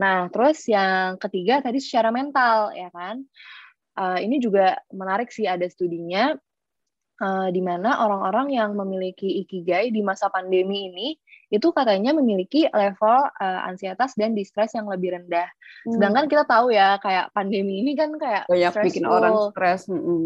Nah, 0.00 0.30
terus 0.32 0.66
yang 0.70 1.20
ketiga 1.20 1.60
tadi 1.60 1.82
secara 1.82 2.14
mental 2.14 2.72
ya 2.72 2.88
kan. 2.94 3.26
Uh, 3.92 4.16
ini 4.24 4.40
juga 4.40 4.80
menarik 4.88 5.28
sih 5.28 5.44
ada 5.44 5.68
studinya 5.68 6.32
uh, 7.20 7.48
di 7.52 7.62
mana 7.62 8.02
orang-orang 8.02 8.56
yang 8.56 8.74
memiliki 8.74 9.44
ikigai 9.46 9.94
di 9.94 10.02
masa 10.02 10.32
pandemi 10.32 10.90
ini 10.90 11.08
itu 11.52 11.68
katanya 11.76 12.16
memiliki 12.16 12.64
level 12.72 13.28
uh, 13.28 13.60
ansietas 13.68 14.16
dan 14.16 14.32
distress 14.32 14.72
yang 14.72 14.88
lebih 14.88 15.12
rendah. 15.12 15.44
Hmm. 15.84 15.92
Sedangkan 16.00 16.24
kita 16.32 16.48
tahu 16.48 16.72
ya 16.72 16.96
kayak 16.96 17.28
pandemi 17.36 17.84
ini 17.84 17.92
kan 17.92 18.16
kayak 18.16 18.48
banyak 18.48 18.72
stressful. 18.72 18.88
bikin 18.88 19.04
orang 19.04 19.34
stres, 19.52 19.80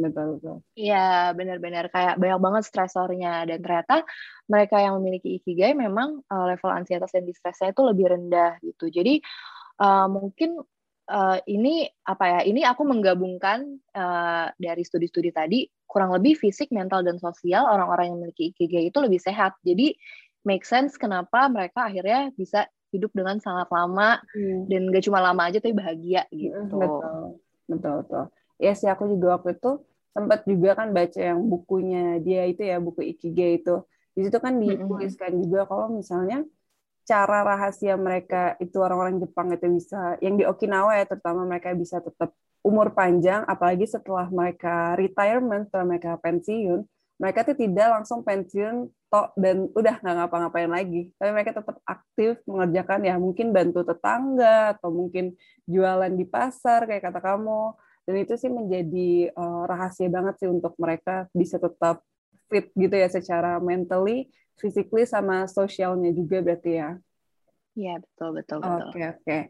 betul 0.07 0.27
betul. 0.39 0.57
Iya 0.79 1.35
benar-benar 1.35 1.91
kayak 1.91 2.15
banyak 2.23 2.39
banget 2.39 2.63
stresornya 2.71 3.43
dan 3.51 3.59
ternyata 3.59 4.07
mereka 4.47 4.79
yang 4.79 5.03
memiliki 5.03 5.43
ikigai 5.43 5.75
memang 5.75 6.23
uh, 6.31 6.47
level 6.47 6.71
ansietas 6.71 7.11
dan 7.11 7.27
distressnya 7.27 7.75
itu 7.75 7.83
lebih 7.83 8.07
rendah 8.07 8.63
gitu. 8.63 8.87
Jadi 8.87 9.19
uh, 9.83 10.07
mungkin 10.07 10.63
uh, 11.11 11.39
ini 11.47 11.91
apa 12.07 12.39
ya? 12.39 12.41
Ini 12.47 12.71
aku 12.71 12.87
menggabungkan 12.87 13.67
uh, 13.99 14.47
dari 14.55 14.83
studi-studi 14.87 15.31
tadi 15.35 15.67
kurang 15.87 16.13
lebih 16.13 16.37
fisik, 16.37 16.75
mental 16.75 17.07
dan 17.07 17.17
sosial 17.17 17.65
orang-orang 17.67 18.13
yang 18.13 18.17
memiliki 18.21 18.53
ikigai 18.53 18.91
itu 18.91 18.99
lebih 18.99 19.23
sehat. 19.23 19.55
Jadi 19.63 19.95
make 20.47 20.63
sense 20.63 20.95
kenapa 20.95 21.51
mereka 21.51 21.91
akhirnya 21.91 22.31
bisa 22.39 22.71
hidup 22.95 23.11
dengan 23.13 23.43
sangat 23.43 23.67
lama 23.69 24.23
hmm. 24.31 24.71
dan 24.71 24.83
gak 24.95 25.05
cuma 25.05 25.19
lama 25.19 25.43
aja 25.51 25.59
tapi 25.59 25.75
bahagia 25.75 26.23
hmm, 26.31 26.39
gitu. 26.39 26.77
Betul, 26.79 27.21
betul, 27.67 27.95
betul. 28.07 28.25
Ya 28.57 28.73
sih 28.73 28.87
aku 28.87 29.11
juga 29.11 29.37
waktu 29.37 29.59
itu 29.59 29.83
sempat 30.17 30.49
juga 30.49 30.71
kan 30.79 30.97
baca 30.97 31.21
yang 31.21 31.45
bukunya 31.45 32.23
dia 32.25 32.49
itu 32.49 32.63
ya 32.65 32.79
buku 32.79 33.05
Ikigai 33.05 33.61
itu. 33.61 33.85
Di 34.17 34.25
situ 34.25 34.39
kan 34.39 34.57
hmm, 34.57 34.63
hmm, 34.65 34.71
dituliskan 34.87 35.33
hmm. 35.35 35.41
juga 35.45 35.61
kalau 35.69 35.93
misalnya 35.93 36.47
cara 37.07 37.47
rahasia 37.47 37.95
mereka 37.95 38.59
itu 38.59 38.79
orang-orang 38.83 39.23
Jepang 39.23 39.55
itu 39.55 39.67
bisa 39.71 40.19
yang 40.19 40.35
di 40.35 40.43
Okinawa 40.43 40.99
ya 40.99 41.05
terutama 41.07 41.47
mereka 41.47 41.71
bisa 41.77 42.03
tetap 42.03 42.35
umur 42.67 42.91
panjang 42.99 43.47
apalagi 43.47 43.87
setelah 43.87 44.27
mereka 44.27 44.99
retirement 44.99 45.71
setelah 45.71 45.87
mereka 45.87 46.19
pensiun 46.19 46.83
mereka 47.17 47.49
tuh 47.49 47.57
tidak 47.57 47.89
langsung 48.01 48.21
pensiun 48.21 48.93
tok 49.09 49.33
dan 49.41 49.73
udah 49.73 49.95
nggak 50.05 50.15
ngapa-ngapain 50.21 50.69
lagi 50.69 51.09
tapi 51.17 51.31
mereka 51.33 51.57
tetap 51.57 51.81
aktif 51.89 52.41
mengerjakan 52.45 53.01
ya 53.09 53.15
mungkin 53.17 53.57
bantu 53.57 53.87
tetangga 53.87 54.77
atau 54.77 54.93
mungkin 54.93 55.33
jualan 55.65 56.13
di 56.13 56.29
pasar 56.29 56.85
kayak 56.85 57.09
kata 57.09 57.21
kamu 57.25 57.73
dan 58.07 58.15
itu 58.23 58.35
sih 58.39 58.53
menjadi 58.53 59.35
uh, 59.35 59.67
rahasia 59.67 60.07
banget 60.07 60.39
sih 60.39 60.49
untuk 60.49 60.79
mereka 60.79 61.27
bisa 61.35 61.59
tetap 61.59 62.07
fit 62.47 62.71
gitu 62.79 62.95
ya 62.95 63.11
secara 63.11 63.59
mentally, 63.59 64.31
physically 64.55 65.03
sama 65.03 65.51
sosialnya 65.51 66.15
juga 66.15 66.39
berarti 66.39 66.73
ya. 66.79 66.91
Iya 67.75 67.95
betul 68.01 68.29
betul 68.41 68.59
betul. 68.63 68.79
Oke 68.79 68.89
okay, 68.95 69.05
oke. 69.11 69.23
Okay. 69.27 69.43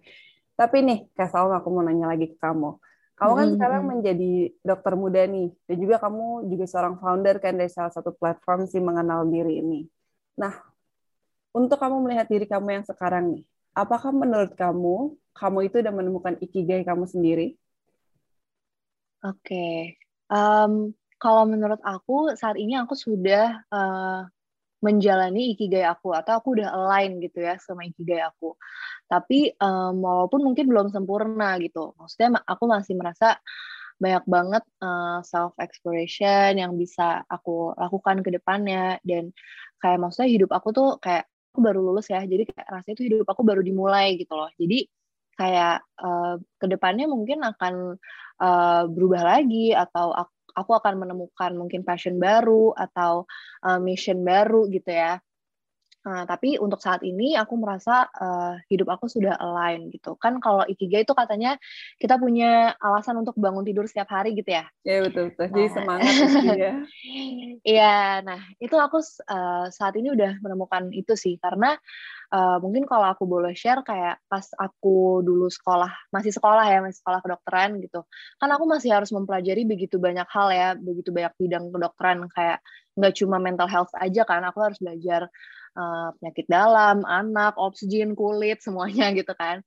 Tapi 0.57 0.77
nih, 0.81 0.99
Kak 1.13 1.29
Salma, 1.29 1.61
aku 1.61 1.69
mau 1.69 1.85
nanya 1.85 2.17
lagi 2.17 2.33
ke 2.33 2.37
kamu. 2.41 2.81
Kamu 3.17 3.33
kan 3.33 3.47
hmm. 3.49 3.55
sekarang 3.57 3.83
menjadi 3.89 4.33
dokter 4.61 4.93
muda 4.93 5.25
nih, 5.25 5.49
dan 5.65 5.77
juga 5.81 5.97
kamu 5.97 6.53
juga 6.53 6.65
seorang 6.69 7.01
founder 7.01 7.41
kan 7.41 7.57
dari 7.57 7.73
salah 7.73 7.89
satu 7.89 8.13
platform 8.13 8.69
si 8.69 8.77
mengenal 8.77 9.25
diri 9.25 9.65
ini. 9.65 9.89
Nah, 10.37 10.53
untuk 11.57 11.81
kamu 11.81 12.05
melihat 12.05 12.29
diri 12.29 12.45
kamu 12.45 12.77
yang 12.77 12.85
sekarang 12.85 13.33
nih, 13.33 13.43
apakah 13.73 14.13
menurut 14.13 14.53
kamu, 14.53 15.17
kamu 15.33 15.59
itu 15.65 15.81
udah 15.81 15.95
menemukan 15.97 16.37
ikigai 16.45 16.85
kamu 16.85 17.09
sendiri? 17.09 17.57
Oke, 19.25 19.49
okay. 19.49 19.77
um, 20.29 20.93
kalau 21.17 21.49
menurut 21.49 21.81
aku 21.81 22.37
saat 22.37 22.61
ini 22.61 22.77
aku 22.77 22.93
sudah 22.93 23.65
uh, 23.73 24.29
menjalani 24.85 25.57
ikigai 25.57 25.85
aku 25.89 26.13
atau 26.13 26.39
aku 26.41 26.61
udah 26.61 26.69
align 26.73 27.19
gitu 27.25 27.43
ya 27.45 27.57
sama 27.61 27.89
ikigai 27.89 28.21
aku. 28.23 28.55
Tapi 29.09 29.57
um, 29.61 30.03
walaupun 30.03 30.41
mungkin 30.45 30.69
belum 30.69 30.89
sempurna 30.93 31.57
gitu, 31.63 31.97
maksudnya 31.97 32.43
aku 32.45 32.65
masih 32.69 32.95
merasa 32.99 33.41
banyak 33.97 34.25
banget 34.29 34.65
uh, 34.85 35.25
self 35.25 35.57
exploration 35.57 36.61
yang 36.61 36.77
bisa 36.77 37.25
aku 37.33 37.73
lakukan 37.81 38.21
ke 38.21 38.29
depannya 38.29 39.01
dan 39.09 39.33
kayak 39.81 39.99
maksudnya 40.05 40.29
hidup 40.29 40.51
aku 40.53 40.69
tuh 40.77 40.89
kayak 41.01 41.25
aku 41.57 41.65
baru 41.65 41.81
lulus 41.81 42.13
ya 42.13 42.21
jadi 42.21 42.45
kayak 42.45 42.69
rasanya 42.69 42.97
tuh 43.01 43.07
hidup 43.09 43.27
aku 43.33 43.41
baru 43.41 43.65
dimulai 43.65 44.21
gitu 44.21 44.37
loh 44.37 44.53
jadi 44.61 44.85
kayak 45.37 45.85
uh, 46.01 46.37
ke 46.61 46.67
depannya 46.69 47.09
mungkin 47.09 47.45
akan 47.45 47.97
uh, 48.41 48.83
berubah 48.89 49.23
lagi 49.37 49.73
atau 49.73 50.13
aku, 50.13 50.36
aku 50.57 50.73
akan 50.73 50.97
menemukan 50.97 51.53
mungkin 51.53 51.85
passion 51.85 52.17
baru 52.17 52.73
atau 52.73 53.29
uh, 53.63 53.79
mission 53.79 54.25
baru 54.25 54.65
gitu 54.73 54.89
ya 54.89 55.21
Nah, 56.07 56.23
tapi 56.23 56.55
untuk 56.63 56.79
saat 56.79 57.03
ini 57.03 57.35
aku 57.35 57.59
merasa 57.59 58.07
uh, 58.15 58.55
hidup 58.71 58.95
aku 58.95 59.11
sudah 59.11 59.35
align 59.43 59.91
gitu. 59.91 60.15
Kan 60.23 60.39
kalau 60.39 60.63
ikigai 60.63 61.03
itu 61.03 61.11
katanya 61.19 61.59
kita 61.99 62.15
punya 62.15 62.79
alasan 62.79 63.19
untuk 63.19 63.35
bangun 63.35 63.67
tidur 63.67 63.91
setiap 63.91 64.15
hari 64.15 64.39
gitu 64.39 64.55
ya. 64.55 64.71
Iya 64.87 65.11
betul 65.11 65.35
betul. 65.35 65.51
Nah, 65.51 65.55
Jadi 65.59 65.69
semangat 65.75 66.15
ya. 66.63 66.73
Iya, 67.67 67.99
nah 68.23 68.41
itu 68.63 68.77
aku 68.79 69.03
uh, 69.03 69.67
saat 69.75 69.99
ini 69.99 70.15
udah 70.15 70.39
menemukan 70.39 70.95
itu 70.95 71.19
sih 71.19 71.43
karena 71.43 71.75
uh, 72.31 72.59
mungkin 72.63 72.87
kalau 72.87 73.11
aku 73.11 73.27
boleh 73.27 73.55
share 73.59 73.83
kayak 73.83 74.23
pas 74.31 74.47
aku 74.59 75.27
dulu 75.27 75.51
sekolah 75.51 75.91
masih 76.11 76.31
sekolah 76.35 76.65
ya 76.67 76.79
masih 76.83 77.03
sekolah 77.03 77.21
kedokteran 77.23 77.79
gitu 77.83 78.07
kan 78.39 78.49
aku 78.51 78.65
masih 78.67 78.95
harus 78.95 79.11
mempelajari 79.15 79.67
begitu 79.67 79.99
banyak 79.99 80.27
hal 80.31 80.49
ya 80.51 80.69
begitu 80.75 81.11
banyak 81.15 81.35
bidang 81.39 81.71
kedokteran 81.71 82.27
kayak 82.33 82.59
nggak 82.97 83.15
cuma 83.19 83.37
mental 83.37 83.69
health 83.69 83.93
aja 83.99 84.25
kan 84.25 84.43
aku 84.49 84.59
harus 84.65 84.79
belajar 84.81 85.29
uh, 85.77 86.11
penyakit 86.19 86.47
dalam, 86.49 87.05
anak, 87.05 87.55
oksigen, 87.61 88.17
kulit, 88.17 88.65
semuanya 88.65 89.13
gitu 89.19 89.37
kan. 89.37 89.61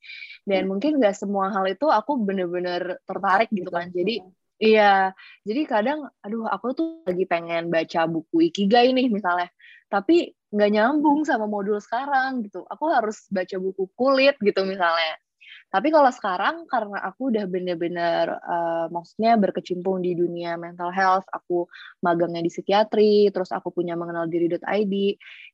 Dan 0.43 0.65
hmm. 0.65 0.69
mungkin 0.75 0.91
nggak 0.97 1.15
semua 1.15 1.53
hal 1.53 1.69
itu 1.69 1.87
aku 1.87 2.19
bener-bener 2.19 2.97
tertarik 3.05 3.47
gitu 3.53 3.69
kan. 3.69 3.93
Jadi 3.93 4.25
iya, 4.59 5.15
jadi 5.47 5.61
kadang, 5.69 6.09
aduh 6.19 6.49
aku 6.49 6.75
tuh 6.75 6.87
lagi 7.07 7.23
pengen 7.29 7.71
baca 7.71 8.09
buku 8.09 8.51
Ikigai 8.51 8.91
nih 8.91 9.07
misalnya, 9.07 9.47
tapi 9.87 10.35
nggak 10.49 10.71
nyambung 10.73 11.23
sama 11.23 11.45
modul 11.45 11.77
sekarang 11.79 12.43
gitu. 12.43 12.65
Aku 12.65 12.89
harus 12.89 13.29
baca 13.29 13.55
buku 13.61 13.87
kulit 13.93 14.35
gitu 14.41 14.65
misalnya. 14.65 15.15
Tapi 15.69 15.93
kalau 15.93 16.09
sekarang 16.09 16.65
karena 16.65 16.97
aku 17.05 17.29
udah 17.29 17.45
bener-bener 17.45 18.41
uh, 18.41 18.89
maksudnya 18.89 19.37
berkecimpung 19.37 20.01
di 20.01 20.17
dunia 20.17 20.57
mental 20.57 20.89
health, 20.89 21.29
aku 21.29 21.69
magangnya 22.01 22.41
di 22.41 22.49
psikiatri, 22.49 23.29
terus 23.29 23.53
aku 23.53 23.69
punya 23.69 23.93
mengenal 23.93 24.25
diri.id. 24.25 24.95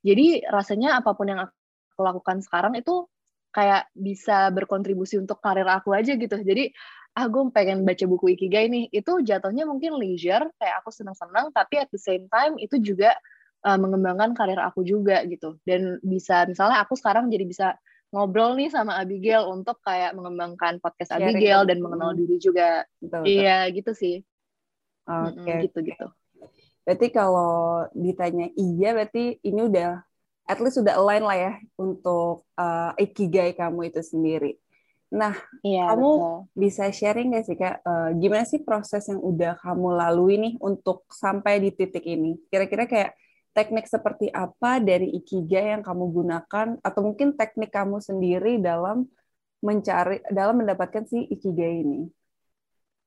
Jadi 0.07 0.27
rasanya 0.47 1.03
apa 1.03 1.11
pun 1.11 1.27
yang 1.27 1.43
aku 1.43 1.99
lakukan 1.99 2.39
sekarang 2.39 2.79
itu 2.79 3.07
kayak 3.51 3.91
bisa 3.91 4.51
berkontribusi 4.55 5.19
untuk 5.19 5.43
karir 5.43 5.67
aku 5.67 5.91
aja 5.91 6.15
gitu. 6.15 6.35
Jadi 6.39 6.71
ah 7.15 7.27
gue 7.31 7.47
pengen 7.51 7.87
baca 7.87 8.03
buku 8.07 8.35
Ikigai 8.35 8.67
nih, 8.67 8.91
itu 8.91 9.23
jatuhnya 9.23 9.63
mungkin 9.63 9.95
leisure, 9.95 10.51
kayak 10.59 10.83
aku 10.83 10.91
senang-senang, 10.91 11.47
tapi 11.55 11.79
at 11.79 11.87
the 11.91 11.99
same 11.99 12.27
time 12.27 12.59
itu 12.59 12.75
juga 12.83 13.15
uh, 13.63 13.79
mengembangkan 13.79 14.35
karir 14.35 14.59
aku 14.59 14.83
juga 14.83 15.23
gitu. 15.23 15.55
Dan 15.63 16.03
bisa, 16.03 16.43
misalnya 16.43 16.83
aku 16.83 16.99
sekarang 16.99 17.31
jadi 17.31 17.47
bisa 17.47 17.67
ngobrol 18.15 18.55
nih 18.55 18.71
sama 18.71 18.95
Abigail 18.95 19.43
untuk 19.51 19.83
kayak 19.83 20.15
mengembangkan 20.15 20.79
podcast 20.79 21.11
Sharing 21.11 21.35
Abigail 21.35 21.67
dan 21.67 21.83
mengenal 21.83 22.15
diri 22.15 22.39
juga. 22.39 22.87
Betul, 23.03 23.27
iya, 23.27 23.67
gitu 23.75 23.91
sih. 23.91 24.23
Oke. 25.03 25.43
Okay. 25.43 25.57
Gitu 25.67 25.79
gitu. 25.91 26.07
Berarti 26.87 27.07
kalau 27.11 27.83
ditanya 27.91 28.47
iya, 28.55 28.95
berarti 28.95 29.43
ini 29.43 29.67
udah 29.67 29.99
at 30.47 30.61
least 30.63 30.79
sudah 30.79 30.95
align 30.95 31.25
lah 31.27 31.35
ya 31.35 31.53
untuk 31.75 32.47
uh, 32.55 32.95
ikigai 32.95 33.51
kamu 33.51 33.91
itu 33.91 33.99
sendiri. 33.99 34.55
Nah, 35.11 35.35
iya, 35.65 35.91
kamu 35.91 36.09
betul. 36.09 36.37
bisa 36.55 36.83
sharing 36.89 37.35
gak 37.35 37.45
sih 37.45 37.57
kak, 37.57 37.81
uh, 37.85 38.09
gimana 38.17 38.45
sih 38.47 38.61
proses 38.61 39.05
yang 39.05 39.21
udah 39.21 39.57
kamu 39.59 39.87
lalui 39.95 40.35
nih 40.39 40.53
untuk 40.61 41.05
sampai 41.11 41.61
di 41.61 41.69
titik 41.73 42.05
ini? 42.05 42.37
Kira-kira 42.49 42.87
kayak 42.87 43.11
teknik 43.55 43.87
seperti 43.87 44.27
apa 44.35 44.83
dari 44.83 45.15
Ikigai 45.15 45.79
yang 45.79 45.83
kamu 45.83 46.11
gunakan 46.11 46.67
atau 46.83 47.01
mungkin 47.01 47.39
teknik 47.39 47.71
kamu 47.71 48.03
sendiri 48.03 48.59
dalam 48.59 49.07
mencari 49.63 50.19
dalam 50.27 50.59
mendapatkan 50.59 51.07
si 51.07 51.23
Ikigai 51.31 51.81
ini? 51.81 52.03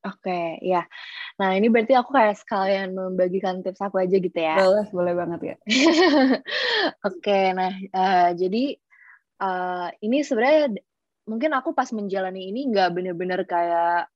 Oke, 0.08 0.30
okay, 0.30 0.46
ya. 0.64 0.88
Nah, 1.36 1.58
ini 1.58 1.68
berarti 1.68 1.92
aku 1.92 2.14
kayak 2.16 2.38
sekalian 2.40 2.94
membagikan 2.96 3.60
tips 3.60 3.82
aku 3.82 3.98
aja 4.00 4.16
gitu 4.16 4.38
ya. 4.38 4.56
Boleh, 4.56 4.86
boleh 4.94 5.12
banget 5.14 5.40
ya. 5.42 5.56
Oke, 7.06 7.18
okay, 7.18 7.44
nah 7.52 7.74
uh, 7.92 8.30
jadi 8.32 8.78
uh, 9.42 9.90
ini 10.00 10.22
sebenarnya 10.22 10.80
mungkin 11.28 11.50
aku 11.52 11.76
pas 11.76 11.92
menjalani 11.92 12.48
ini 12.48 12.72
nggak 12.72 12.88
bener-bener 12.94 13.44
kayak 13.44 14.08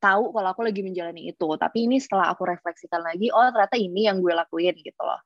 tahu 0.00 0.32
kalau 0.32 0.48
aku 0.50 0.64
lagi 0.64 0.80
menjalani 0.80 1.28
itu. 1.30 1.48
Tapi 1.60 1.86
ini 1.86 2.00
setelah 2.00 2.32
aku 2.32 2.48
refleksikan 2.48 3.04
lagi, 3.04 3.28
oh 3.30 3.44
ternyata 3.52 3.76
ini 3.76 4.08
yang 4.08 4.24
gue 4.24 4.32
lakuin 4.32 4.74
gitu 4.80 5.02
loh. 5.04 5.20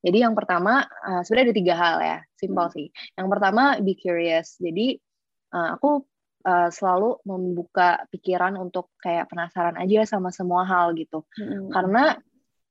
Jadi 0.00 0.18
yang 0.24 0.36
pertama, 0.36 0.84
uh, 0.84 1.20
sebenarnya 1.24 1.46
ada 1.52 1.56
tiga 1.56 1.74
hal 1.76 1.96
ya, 2.00 2.18
simpel 2.36 2.66
hmm. 2.68 2.74
sih. 2.76 2.86
Yang 3.16 3.28
pertama, 3.32 3.62
be 3.80 3.92
curious. 3.96 4.56
Jadi 4.60 4.96
uh, 5.56 5.76
aku 5.76 6.04
uh, 6.44 6.68
selalu 6.72 7.20
membuka 7.28 8.04
pikiran 8.08 8.56
untuk 8.56 8.92
kayak 9.00 9.28
penasaran 9.28 9.76
aja 9.76 10.08
sama 10.08 10.32
semua 10.32 10.64
hal 10.64 10.96
gitu. 10.96 11.24
Hmm. 11.36 11.68
Karena 11.68 12.16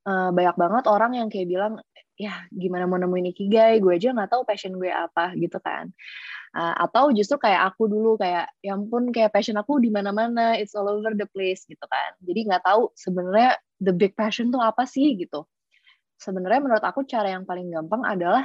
uh, 0.06 0.30
banyak 0.32 0.56
banget 0.56 0.84
orang 0.88 1.12
yang 1.18 1.28
kayak 1.28 1.48
bilang, 1.50 1.74
ya 2.20 2.44
gimana 2.52 2.84
mau 2.84 3.00
nemuin 3.00 3.32
ikigai, 3.32 3.80
gue 3.80 3.96
aja 3.96 4.12
nggak 4.12 4.32
tahu 4.36 4.44
passion 4.44 4.76
gue 4.76 4.92
apa 4.92 5.32
gitu 5.40 5.56
kan. 5.64 5.92
Uh, 6.50 6.74
atau 6.82 7.14
justru 7.14 7.38
kayak 7.38 7.72
aku 7.74 7.88
dulu 7.88 8.18
kayak 8.18 8.50
ya 8.60 8.74
ampun 8.74 9.14
kayak 9.14 9.30
passion 9.30 9.56
aku 9.56 9.78
di 9.78 9.94
mana-mana 9.94 10.58
it's 10.58 10.74
all 10.74 10.90
over 10.90 11.16
the 11.16 11.30
place 11.32 11.64
gitu 11.64 11.86
kan. 11.88 12.12
Jadi 12.26 12.50
nggak 12.52 12.68
tahu 12.68 12.92
sebenarnya 12.98 13.56
the 13.80 13.96
big 13.96 14.18
passion 14.20 14.52
tuh 14.52 14.60
apa 14.60 14.84
sih 14.84 15.16
gitu. 15.16 15.48
Sebenarnya 16.20 16.60
menurut 16.60 16.84
aku 16.84 17.08
cara 17.08 17.32
yang 17.32 17.48
paling 17.48 17.72
gampang 17.72 18.04
adalah 18.04 18.44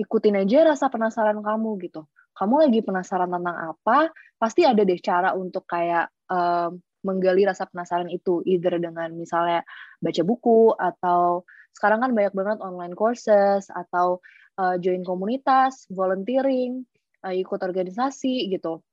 ikutin 0.00 0.40
aja 0.40 0.72
rasa 0.72 0.88
penasaran 0.88 1.44
kamu 1.44 1.76
gitu. 1.84 2.08
Kamu 2.32 2.64
lagi 2.64 2.80
penasaran 2.80 3.28
tentang 3.28 3.76
apa 3.76 4.08
pasti 4.40 4.64
ada 4.64 4.80
deh 4.80 4.96
cara 4.96 5.36
untuk 5.36 5.68
kayak 5.68 6.08
um, 6.32 6.80
menggali 7.06 7.48
rasa 7.48 7.64
penasaran 7.68 8.08
itu 8.12 8.44
either 8.44 8.76
dengan 8.76 9.12
misalnya 9.16 9.64
baca 10.00 10.22
buku 10.24 10.74
atau 10.76 11.44
sekarang 11.72 12.04
kan 12.04 12.10
banyak 12.12 12.34
banget 12.34 12.58
online 12.60 12.94
courses 12.98 13.70
atau 13.72 14.20
uh, 14.60 14.76
join 14.76 15.00
komunitas 15.06 15.88
volunteering 15.88 16.84
uh, 17.24 17.34
ikut 17.34 17.60
organisasi 17.60 18.50
gitu. 18.52 18.84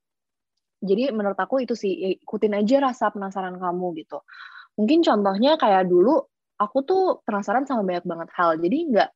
Jadi 0.78 1.10
menurut 1.10 1.34
aku 1.34 1.66
itu 1.66 1.74
sih 1.74 2.22
ikutin 2.22 2.54
aja 2.54 2.78
rasa 2.78 3.10
penasaran 3.10 3.58
kamu 3.58 3.98
gitu. 3.98 4.22
Mungkin 4.78 5.02
contohnya 5.02 5.58
kayak 5.58 5.90
dulu 5.90 6.22
aku 6.54 6.78
tuh 6.86 7.02
penasaran 7.26 7.66
sama 7.66 7.82
banyak 7.82 8.06
banget 8.06 8.28
hal. 8.38 8.54
Jadi 8.62 8.78
nggak 8.94 9.10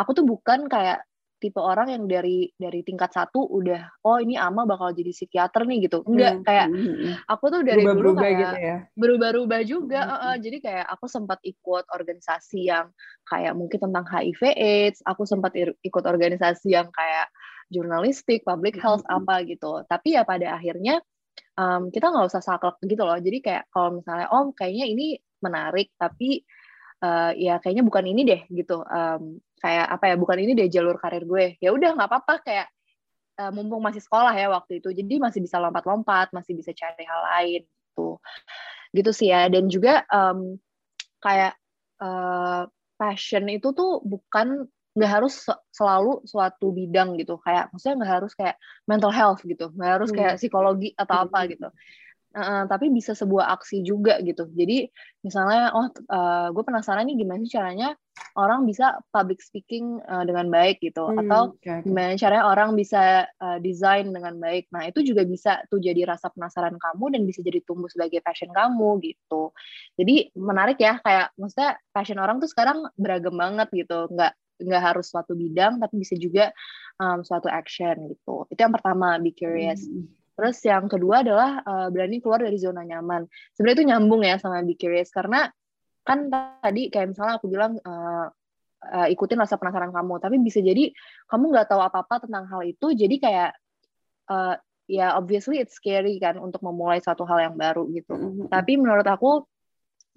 aku 0.00 0.10
tuh 0.16 0.24
bukan 0.24 0.72
kayak 0.72 1.04
tipe 1.42 1.58
orang 1.58 1.90
yang 1.90 2.06
dari 2.06 2.46
dari 2.54 2.86
tingkat 2.86 3.10
satu 3.10 3.42
udah 3.50 4.06
oh 4.06 4.22
ini 4.22 4.38
ama 4.38 4.62
bakal 4.62 4.94
jadi 4.94 5.10
psikiater 5.10 5.66
nih 5.66 5.90
gitu 5.90 6.06
enggak 6.06 6.38
hmm. 6.38 6.44
kayak 6.46 6.66
hmm, 6.70 6.94
hmm. 6.94 7.14
aku 7.26 7.44
tuh 7.50 7.60
dari 7.66 7.82
berubah, 7.82 7.98
dulu 7.98 8.10
kayak 8.22 8.36
gitu 8.38 8.56
ya. 8.62 8.76
berubah-ubah 8.94 9.62
juga 9.66 10.00
hmm. 10.06 10.14
uh, 10.14 10.22
uh, 10.30 10.34
jadi 10.38 10.56
kayak 10.62 10.86
aku 10.94 11.06
sempat 11.10 11.38
ikut 11.42 11.84
organisasi 11.90 12.70
yang 12.70 12.86
kayak 13.26 13.58
mungkin 13.58 13.82
tentang 13.82 14.06
HIV 14.06 14.40
AIDS 14.54 15.02
aku 15.02 15.26
sempat 15.26 15.50
ikut 15.58 16.04
organisasi 16.06 16.70
yang 16.70 16.86
kayak 16.94 17.26
jurnalistik, 17.72 18.44
public 18.44 18.76
health 18.76 19.02
mm-hmm. 19.08 19.24
apa 19.24 19.34
gitu. 19.48 19.72
Tapi 19.88 20.20
ya 20.20 20.22
pada 20.28 20.60
akhirnya 20.60 21.00
um, 21.56 21.88
kita 21.88 22.12
nggak 22.12 22.28
usah 22.28 22.44
saklek 22.44 22.76
gitu 22.84 23.02
loh. 23.02 23.16
Jadi 23.16 23.40
kayak 23.40 23.64
kalau 23.72 23.98
misalnya 23.98 24.28
oh 24.28 24.52
kayaknya 24.52 24.86
ini 24.92 25.16
menarik 25.40 25.90
tapi 25.96 26.44
uh, 27.00 27.32
ya 27.32 27.58
kayaknya 27.58 27.82
bukan 27.82 28.04
ini 28.04 28.22
deh 28.28 28.42
gitu. 28.52 28.84
Um, 28.84 29.40
kayak 29.62 29.86
apa 29.86 30.04
ya 30.10 30.14
bukan 30.18 30.38
ini 30.42 30.52
deh 30.58 30.66
jalur 30.66 30.98
karir 30.98 31.22
gue. 31.22 31.56
Ya 31.62 31.70
udah 31.70 31.94
nggak 31.94 32.08
apa-apa 32.10 32.34
kayak 32.42 32.68
uh, 33.38 33.54
mumpung 33.54 33.78
masih 33.78 34.02
sekolah 34.02 34.34
ya 34.34 34.50
waktu 34.50 34.82
itu. 34.82 34.90
Jadi 34.90 35.22
masih 35.22 35.38
bisa 35.38 35.62
lompat-lompat, 35.62 36.34
masih 36.34 36.58
bisa 36.58 36.74
cari 36.74 37.06
hal 37.06 37.22
lain 37.22 37.62
gitu. 37.62 38.18
Gitu 38.90 39.10
sih 39.14 39.30
ya. 39.30 39.46
Dan 39.46 39.70
juga 39.70 40.02
um, 40.10 40.58
kayak 41.22 41.54
uh, 42.02 42.66
passion 42.98 43.46
itu 43.46 43.70
tuh 43.70 44.02
bukan 44.02 44.66
nggak 44.92 45.08
harus 45.08 45.48
selalu 45.72 46.20
suatu 46.28 46.68
bidang 46.68 47.16
gitu 47.16 47.40
kayak 47.40 47.72
maksudnya 47.72 48.04
nggak 48.04 48.12
harus 48.20 48.32
kayak 48.36 48.56
mental 48.84 49.08
health 49.08 49.40
gitu 49.40 49.72
nggak 49.72 49.92
harus 49.96 50.12
kayak 50.12 50.36
psikologi 50.36 50.92
atau 50.92 51.24
apa 51.24 51.48
gitu 51.48 51.72
Uh, 52.32 52.64
tapi 52.64 52.88
bisa 52.88 53.12
sebuah 53.12 53.52
aksi 53.60 53.84
juga 53.84 54.16
gitu. 54.24 54.48
Jadi 54.56 54.88
misalnya, 55.20 55.68
oh 55.76 55.92
uh, 56.08 56.48
gue 56.48 56.64
penasaran 56.64 57.04
nih 57.04 57.20
gimana 57.20 57.44
sih 57.44 57.52
caranya 57.52 57.92
orang 58.40 58.64
bisa 58.64 59.04
public 59.12 59.44
speaking 59.44 60.00
uh, 60.08 60.24
dengan 60.24 60.48
baik 60.48 60.80
gitu, 60.80 61.12
hmm, 61.12 61.28
atau 61.28 61.52
okay, 61.60 61.84
okay. 61.84 61.92
gimana 61.92 62.16
caranya 62.16 62.44
orang 62.48 62.72
bisa 62.72 63.28
uh, 63.36 63.60
desain 63.60 64.08
dengan 64.08 64.40
baik. 64.40 64.64
Nah 64.72 64.88
itu 64.88 65.04
juga 65.04 65.28
bisa 65.28 65.60
tuh 65.68 65.76
jadi 65.76 66.08
rasa 66.08 66.32
penasaran 66.32 66.80
kamu 66.80 67.20
dan 67.20 67.22
bisa 67.28 67.44
jadi 67.44 67.60
tumbuh 67.68 67.92
sebagai 67.92 68.24
passion 68.24 68.48
kamu 68.48 69.04
gitu. 69.04 69.52
Jadi 70.00 70.32
menarik 70.32 70.80
ya, 70.80 71.04
kayak 71.04 71.36
maksudnya 71.36 71.76
passion 71.92 72.16
orang 72.16 72.40
tuh 72.40 72.48
sekarang 72.48 72.88
beragam 72.96 73.36
banget 73.36 73.68
gitu, 73.76 74.08
nggak 74.08 74.32
nggak 74.62 74.82
harus 74.82 75.10
suatu 75.10 75.36
bidang 75.36 75.82
tapi 75.84 76.00
bisa 76.00 76.16
juga 76.16 76.48
um, 76.96 77.20
suatu 77.20 77.52
action 77.52 78.08
gitu. 78.08 78.48
Itu 78.48 78.60
yang 78.64 78.72
pertama, 78.72 79.20
be 79.20 79.36
curious. 79.36 79.84
Hmm 79.84 80.21
Terus 80.42 80.58
yang 80.66 80.90
kedua 80.90 81.22
adalah 81.22 81.62
uh, 81.62 81.86
berani 81.94 82.18
keluar 82.18 82.42
dari 82.42 82.58
zona 82.58 82.82
nyaman. 82.82 83.30
Sebenarnya 83.54 83.78
itu 83.78 83.86
nyambung 83.94 84.26
ya 84.26 84.42
sama 84.42 84.58
Be 84.66 84.74
Curious 84.74 85.14
karena 85.14 85.46
kan 86.02 86.26
tadi 86.26 86.90
kayak 86.90 87.14
misalnya 87.14 87.38
aku 87.38 87.46
bilang 87.46 87.78
uh, 87.78 88.26
uh, 88.90 89.06
ikutin 89.06 89.38
rasa 89.38 89.54
penasaran 89.54 89.94
kamu, 89.94 90.18
tapi 90.18 90.42
bisa 90.42 90.58
jadi 90.58 90.90
kamu 91.30 91.54
nggak 91.54 91.70
tahu 91.70 91.78
apa-apa 91.78 92.26
tentang 92.26 92.50
hal 92.50 92.66
itu, 92.66 92.90
jadi 92.90 93.14
kayak 93.22 93.50
uh, 94.26 94.58
ya 94.90 95.14
obviously 95.14 95.62
it's 95.62 95.78
scary 95.78 96.18
kan 96.18 96.42
untuk 96.42 96.58
memulai 96.66 96.98
satu 96.98 97.22
hal 97.22 97.38
yang 97.38 97.54
baru 97.54 97.86
gitu. 97.94 98.18
Mm-hmm. 98.18 98.50
Tapi 98.50 98.72
menurut 98.82 99.06
aku 99.06 99.46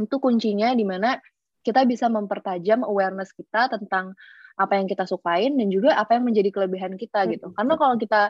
itu 0.02 0.18
kuncinya 0.18 0.74
di 0.74 0.84
mana 0.84 1.22
kita 1.62 1.86
bisa 1.86 2.10
mempertajam 2.10 2.82
awareness 2.82 3.30
kita 3.30 3.70
tentang 3.72 4.18
apa 4.58 4.74
yang 4.80 4.90
kita 4.90 5.06
sukain 5.06 5.54
dan 5.54 5.68
juga 5.70 5.94
apa 6.00 6.18
yang 6.18 6.26
menjadi 6.26 6.50
kelebihan 6.50 6.98
kita 6.98 7.30
gitu. 7.30 7.46
Mm-hmm. 7.46 7.58
Karena 7.62 7.74
kalau 7.78 7.96
kita 8.02 8.22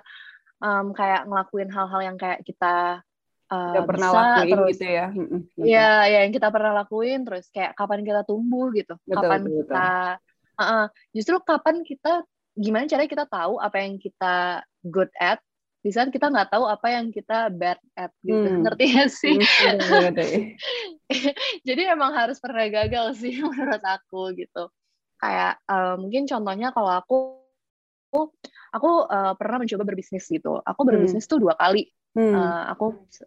um, 0.62 0.92
kayak 0.96 1.28
ngelakuin 1.28 1.70
hal-hal 1.72 2.02
yang 2.04 2.18
kayak 2.20 2.44
kita 2.44 3.02
uh, 3.50 3.84
pernah 3.84 4.10
bisa, 4.12 4.20
lakuin 4.20 4.54
terus, 4.54 4.70
gitu 4.76 4.86
ya. 4.86 5.08
Iya, 5.56 5.90
ya 6.08 6.18
yang 6.28 6.34
kita 6.36 6.48
pernah 6.52 6.72
lakuin 6.84 7.20
terus 7.24 7.48
kayak 7.52 7.74
kapan 7.74 8.04
kita 8.04 8.22
tumbuh 8.24 8.70
gitu. 8.72 8.96
Betul, 9.04 9.16
kapan 9.20 9.42
betul, 9.44 9.58
kita 9.64 9.88
Uh, 10.56 10.64
uh, 10.64 10.86
justru 11.12 11.36
kapan 11.44 11.84
kita 11.84 12.24
gimana 12.56 12.88
caranya 12.88 13.12
kita 13.12 13.26
tahu 13.28 13.60
apa 13.60 13.84
yang 13.84 14.00
kita 14.00 14.64
good 14.88 15.12
at 15.20 15.44
di 15.84 15.94
saat 15.94 16.10
kita 16.10 16.34
nggak 16.34 16.50
tahu 16.50 16.66
apa 16.66 16.88
yang 16.98 17.14
kita 17.14 17.52
bad 17.52 17.78
at 17.94 18.10
gitu 18.26 18.42
hmm. 18.42 18.64
ngerti 18.66 18.86
ya 18.90 19.06
sih 19.06 19.38
hmm, 19.38 20.16
jadi 21.68 21.94
emang 21.94 22.16
harus 22.16 22.42
pernah 22.42 22.66
gagal 22.72 23.22
sih 23.22 23.38
menurut 23.46 23.84
aku 23.84 24.34
gitu 24.34 24.72
kayak 25.20 25.62
uh, 25.70 26.00
mungkin 26.00 26.26
contohnya 26.26 26.74
kalau 26.74 26.90
aku 26.90 27.45
aku 28.76 28.92
uh, 29.08 29.34
pernah 29.40 29.64
mencoba 29.64 29.84
berbisnis 29.88 30.28
gitu. 30.28 30.60
Aku 30.60 30.84
hmm. 30.84 30.90
berbisnis 30.92 31.24
hmm. 31.26 31.32
tuh 31.32 31.40
dua 31.40 31.56
kali. 31.56 31.88
Hmm. 32.16 32.32
Uh, 32.32 32.64
aku 32.72 32.86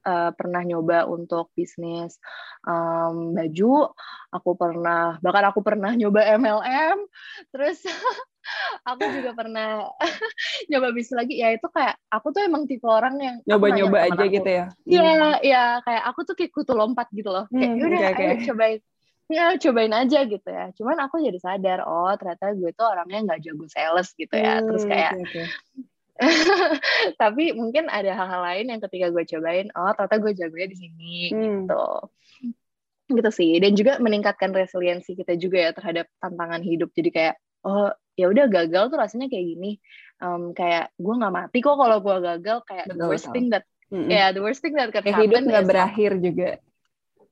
uh, 0.09 0.33
pernah 0.33 0.65
nyoba 0.65 1.05
untuk 1.09 1.53
bisnis 1.53 2.17
um, 2.65 3.37
baju. 3.37 3.93
Aku 4.33 4.57
pernah 4.57 5.17
bahkan 5.25 5.45
aku 5.49 5.61
pernah 5.65 5.93
nyoba 6.01 6.25
MLM. 6.37 6.99
Terus 7.53 7.85
aku 8.89 9.03
juga 9.21 9.37
pernah 9.37 9.89
nyoba 10.73 10.93
bisnis 10.93 11.17
lagi. 11.17 11.41
Ya 11.41 11.53
itu 11.57 11.69
kayak 11.69 11.97
aku 12.13 12.33
tuh 12.33 12.45
emang 12.45 12.65
tipe 12.69 12.89
orang 12.89 13.17
yang 13.21 13.37
nyoba-nyoba 13.45 14.09
aja 14.09 14.25
aku. 14.25 14.35
gitu 14.37 14.49
ya. 14.49 14.67
Iya, 14.85 15.09
hmm. 15.13 15.33
iya 15.45 15.63
kayak 15.85 16.03
aku 16.13 16.21
tuh 16.29 16.35
kayak 16.37 16.53
kutu 16.53 16.73
lompat 16.77 17.09
gitu 17.13 17.29
loh. 17.33 17.45
Kayak 17.53 17.73
hmm, 17.73 17.85
udah 17.85 18.01
okay, 18.01 18.13
okay. 18.13 18.27
ayo 18.29 18.37
cobain 18.53 18.81
ya 19.29 19.61
cobain 19.61 19.93
aja 19.93 20.25
gitu 20.25 20.49
ya 20.49 20.73
cuman 20.73 20.97
aku 21.05 21.21
jadi 21.21 21.37
sadar 21.37 21.85
oh 21.85 22.09
ternyata 22.17 22.57
gue 22.57 22.73
tuh 22.73 22.89
orangnya 22.89 23.29
nggak 23.29 23.41
jago 23.45 23.69
sales 23.69 24.09
gitu 24.17 24.33
ya 24.33 24.65
terus 24.65 24.89
hmm, 24.89 24.91
kayak 24.91 25.13
okay, 25.21 25.25
okay. 25.29 25.47
tapi 27.21 27.55
mungkin 27.55 27.87
ada 27.93 28.11
hal-hal 28.17 28.41
lain 28.43 28.67
yang 28.73 28.81
ketika 28.89 29.13
gue 29.13 29.25
cobain 29.29 29.69
oh 29.77 29.93
ternyata 29.93 30.17
gue 30.17 30.33
jagonya 30.33 30.69
di 30.73 30.79
sini 30.81 31.15
hmm. 31.29 31.45
gitu 31.69 31.87
gitu 33.09 33.31
sih 33.33 33.53
dan 33.61 33.73
juga 33.77 34.01
meningkatkan 34.01 34.53
resiliensi 34.53 35.13
kita 35.13 35.37
juga 35.37 35.61
ya 35.61 35.71
terhadap 35.77 36.09
tantangan 36.21 36.65
hidup 36.65 36.89
jadi 36.97 37.11
kayak 37.13 37.35
oh 37.69 37.93
ya 38.17 38.33
udah 38.33 38.49
gagal 38.49 38.93
tuh 38.93 38.99
rasanya 38.99 39.29
kayak 39.29 39.45
gini 39.45 39.71
um, 40.25 40.57
kayak 40.57 40.93
gue 40.97 41.15
nggak 41.15 41.35
mati 41.37 41.59
kok 41.61 41.77
kalau 41.77 42.01
gue 42.01 42.17
gagal 42.21 42.59
kayak 42.65 42.87
betul, 42.89 42.99
the 43.01 43.07
worst 43.09 43.27
betul. 43.29 43.35
thing 43.37 43.47
that 43.53 43.65
mm 43.93 43.97
-hmm. 43.97 44.09
ya 44.09 44.17
yeah, 44.17 44.29
the 44.33 44.43
worst 44.43 44.61
thing 44.61 44.75
that 44.77 44.89
can 44.89 45.05
happen 45.05 45.21
hidup 45.25 45.45
nggak 45.45 45.69
berakhir 45.69 46.11
juga 46.21 46.51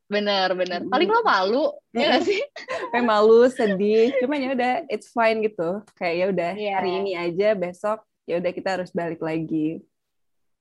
benar 0.06 0.54
benar 0.54 0.86
paling 0.86 1.10
lo 1.10 1.20
malu 1.26 1.64
ya 1.90 2.14
gak 2.14 2.24
sih 2.30 2.38
kayak 2.94 3.06
malu 3.06 3.50
sedih 3.50 4.14
cuman 4.22 4.38
ya 4.38 4.50
udah 4.54 4.72
it's 4.86 5.10
fine 5.10 5.42
gitu 5.42 5.82
kayak 5.98 6.14
ya 6.14 6.26
udah 6.30 6.52
yeah. 6.54 6.74
hari 6.78 6.90
ini 7.02 7.12
aja 7.18 7.58
besok 7.58 8.06
ya 8.26 8.38
udah 8.38 8.52
kita 8.54 8.78
harus 8.78 8.94
balik 8.94 9.18
lagi 9.18 9.82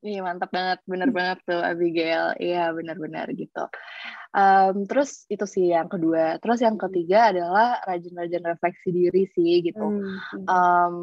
Iya 0.06 0.22
mantap 0.22 0.54
banget, 0.54 0.86
bener 0.86 1.10
banget 1.10 1.42
tuh 1.50 1.58
Abigail. 1.66 2.38
Iya 2.38 2.70
benar-benar 2.78 3.26
gitu. 3.34 3.66
Um, 4.38 4.86
terus 4.86 5.26
itu 5.34 5.50
sih 5.50 5.74
yang 5.74 5.90
kedua. 5.90 6.38
Terus 6.38 6.62
yang 6.62 6.78
ketiga 6.78 7.34
adalah 7.34 7.82
rajin-rajin 7.82 8.46
refleksi 8.46 8.94
diri 8.94 9.26
sih 9.34 9.66
gitu. 9.66 9.82
Hmm. 9.82 10.46
Um, 10.46 10.96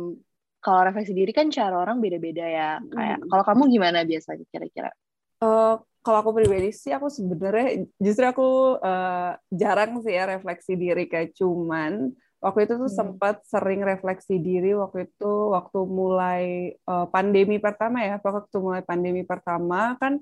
kalau 0.62 0.86
refleksi 0.86 1.18
diri 1.18 1.34
kan 1.34 1.50
cara 1.50 1.74
orang 1.82 1.98
beda-beda 1.98 2.46
ya. 2.46 2.70
Kayak 2.78 3.18
hmm. 3.18 3.26
kalau 3.26 3.42
kamu 3.42 3.62
gimana 3.74 3.98
biasanya 4.06 4.46
kira-kira? 4.54 4.94
Uh, 5.42 5.82
kalau 6.02 6.18
aku 6.20 6.30
pribadi 6.34 6.74
sih 6.74 6.90
aku 6.90 7.06
sebenarnya 7.06 7.86
justru 7.96 8.26
aku 8.26 8.76
uh, 8.82 9.38
jarang 9.54 10.02
sih 10.02 10.12
ya 10.12 10.26
refleksi 10.26 10.74
diri 10.74 11.06
kayak 11.06 11.32
cuman 11.38 12.10
waktu 12.42 12.66
itu 12.66 12.74
tuh 12.74 12.90
hmm. 12.90 12.98
sempat 12.98 13.36
sering 13.46 13.86
refleksi 13.86 14.42
diri 14.42 14.74
waktu 14.74 15.06
itu 15.06 15.32
waktu 15.54 15.78
mulai 15.86 16.74
uh, 16.90 17.06
pandemi 17.06 17.62
pertama 17.62 18.02
ya. 18.02 18.18
Waktu 18.18 18.56
mulai 18.58 18.82
pandemi 18.82 19.22
pertama 19.22 19.94
kan 20.02 20.18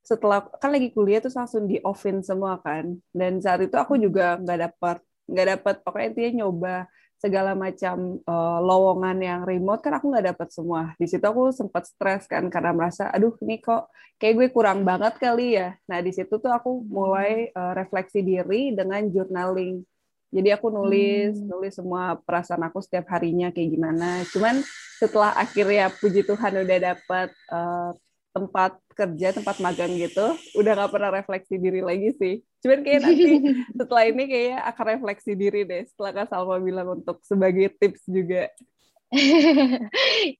setelah 0.00 0.48
kan 0.56 0.72
lagi 0.72 0.88
kuliah 0.96 1.20
tuh 1.20 1.28
langsung 1.36 1.68
di 1.68 1.76
offin 1.84 2.24
semua 2.24 2.56
kan. 2.64 2.96
Dan 3.12 3.44
saat 3.44 3.60
itu 3.60 3.76
aku 3.76 4.00
juga 4.00 4.40
nggak 4.40 4.58
dapat 4.64 4.98
nggak 5.28 5.46
dapat 5.60 5.74
pokoknya 5.84 6.06
intinya 6.08 6.32
nyoba 6.42 6.76
segala 7.18 7.58
macam 7.58 8.22
uh, 8.22 8.60
lowongan 8.62 9.18
yang 9.18 9.40
remote 9.42 9.82
kan 9.82 9.98
aku 9.98 10.14
nggak 10.14 10.34
dapat 10.34 10.48
semua. 10.54 10.94
Di 10.94 11.10
situ 11.10 11.22
aku 11.26 11.50
sempat 11.50 11.90
stres 11.90 12.30
kan 12.30 12.46
karena 12.46 12.70
merasa 12.70 13.10
aduh 13.10 13.34
ini 13.42 13.58
kok 13.58 13.90
kayak 14.22 14.34
gue 14.38 14.48
kurang 14.54 14.86
banget 14.86 15.18
kali 15.18 15.58
ya. 15.58 15.74
Nah 15.90 15.98
di 15.98 16.14
situ 16.14 16.38
tuh 16.38 16.50
aku 16.54 16.86
mulai 16.86 17.50
uh, 17.52 17.74
refleksi 17.74 18.22
diri 18.22 18.70
dengan 18.70 19.02
journaling. 19.10 19.82
Jadi 20.30 20.48
aku 20.54 20.70
nulis 20.70 21.34
hmm. 21.34 21.46
nulis 21.50 21.74
semua 21.74 22.14
perasaan 22.22 22.62
aku 22.70 22.78
setiap 22.78 23.10
harinya 23.10 23.50
kayak 23.50 23.70
gimana. 23.74 24.22
Cuman 24.30 24.62
setelah 25.02 25.34
akhirnya 25.34 25.90
puji 25.90 26.22
Tuhan 26.22 26.54
udah 26.62 26.78
dapat 26.94 27.28
uh, 27.50 27.90
tempat 28.32 28.78
kerja, 28.94 29.34
tempat 29.34 29.56
magang 29.62 29.92
gitu, 29.94 30.34
udah 30.58 30.72
gak 30.74 30.92
pernah 30.92 31.10
refleksi 31.10 31.54
diri 31.58 31.80
lagi 31.82 32.14
sih. 32.18 32.34
Cuman 32.62 32.82
kayak 32.82 33.00
nanti 33.06 33.32
setelah 33.78 34.04
ini 34.06 34.22
kayaknya 34.26 34.58
akan 34.68 34.84
refleksi 34.98 35.32
diri 35.38 35.62
deh, 35.64 35.82
setelah 35.86 36.10
Kak 36.22 36.26
Salma 36.30 36.58
bilang 36.58 37.02
untuk 37.02 37.22
sebagai 37.22 37.72
tips 37.78 38.02
juga. 38.06 38.50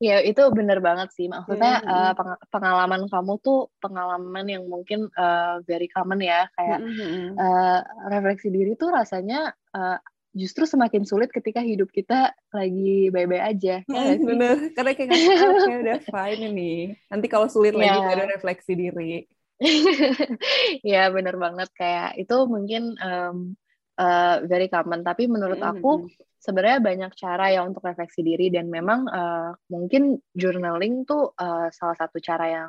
ya 0.04 0.20
itu 0.20 0.42
bener 0.52 0.84
banget 0.84 1.08
sih 1.16 1.24
maksudnya 1.24 1.80
mm 1.80 1.88
-hmm. 1.88 2.12
uh, 2.20 2.36
pengalaman 2.52 3.08
kamu 3.08 3.40
tuh 3.40 3.72
pengalaman 3.80 4.44
yang 4.44 4.68
mungkin 4.68 5.08
uh, 5.16 5.64
very 5.64 5.88
common 5.88 6.20
ya 6.20 6.44
kayak 6.52 6.84
mm 6.84 6.92
-hmm. 6.92 7.26
uh, 7.40 7.80
refleksi 8.12 8.52
diri 8.52 8.76
tuh 8.76 8.92
rasanya 8.92 9.56
uh, 9.72 9.96
justru 10.36 10.68
semakin 10.68 11.02
sulit 11.08 11.32
ketika 11.32 11.64
hidup 11.64 11.88
kita 11.92 12.32
lagi 12.52 13.08
baik-baik 13.08 13.44
aja. 13.44 13.76
Hmm, 13.88 14.20
bener, 14.20 14.56
karena 14.76 14.92
kayak 14.94 15.10
kayak 15.10 15.80
udah 15.82 16.00
fine 16.04 16.40
ini. 16.52 16.72
Nanti 17.08 17.26
kalau 17.26 17.48
sulit 17.48 17.74
yeah. 17.74 17.96
lagi 17.96 18.00
ada 18.18 18.24
refleksi 18.28 18.72
diri. 18.76 19.24
ya 20.94 21.10
bener 21.10 21.34
banget 21.34 21.68
kayak 21.74 22.14
itu 22.14 22.36
mungkin 22.46 22.94
um, 23.02 23.58
uh, 23.98 24.44
very 24.46 24.70
common. 24.70 25.02
Tapi 25.02 25.26
menurut 25.26 25.58
aku 25.58 26.06
sebenarnya 26.38 26.78
banyak 26.78 27.12
cara 27.18 27.50
ya 27.50 27.66
untuk 27.66 27.82
refleksi 27.82 28.22
diri 28.22 28.48
dan 28.48 28.70
memang 28.70 29.10
uh, 29.10 29.50
mungkin 29.68 30.22
journaling 30.38 31.02
tuh 31.02 31.34
uh, 31.34 31.66
salah 31.74 31.96
satu 31.98 32.22
cara 32.22 32.46
yang 32.46 32.68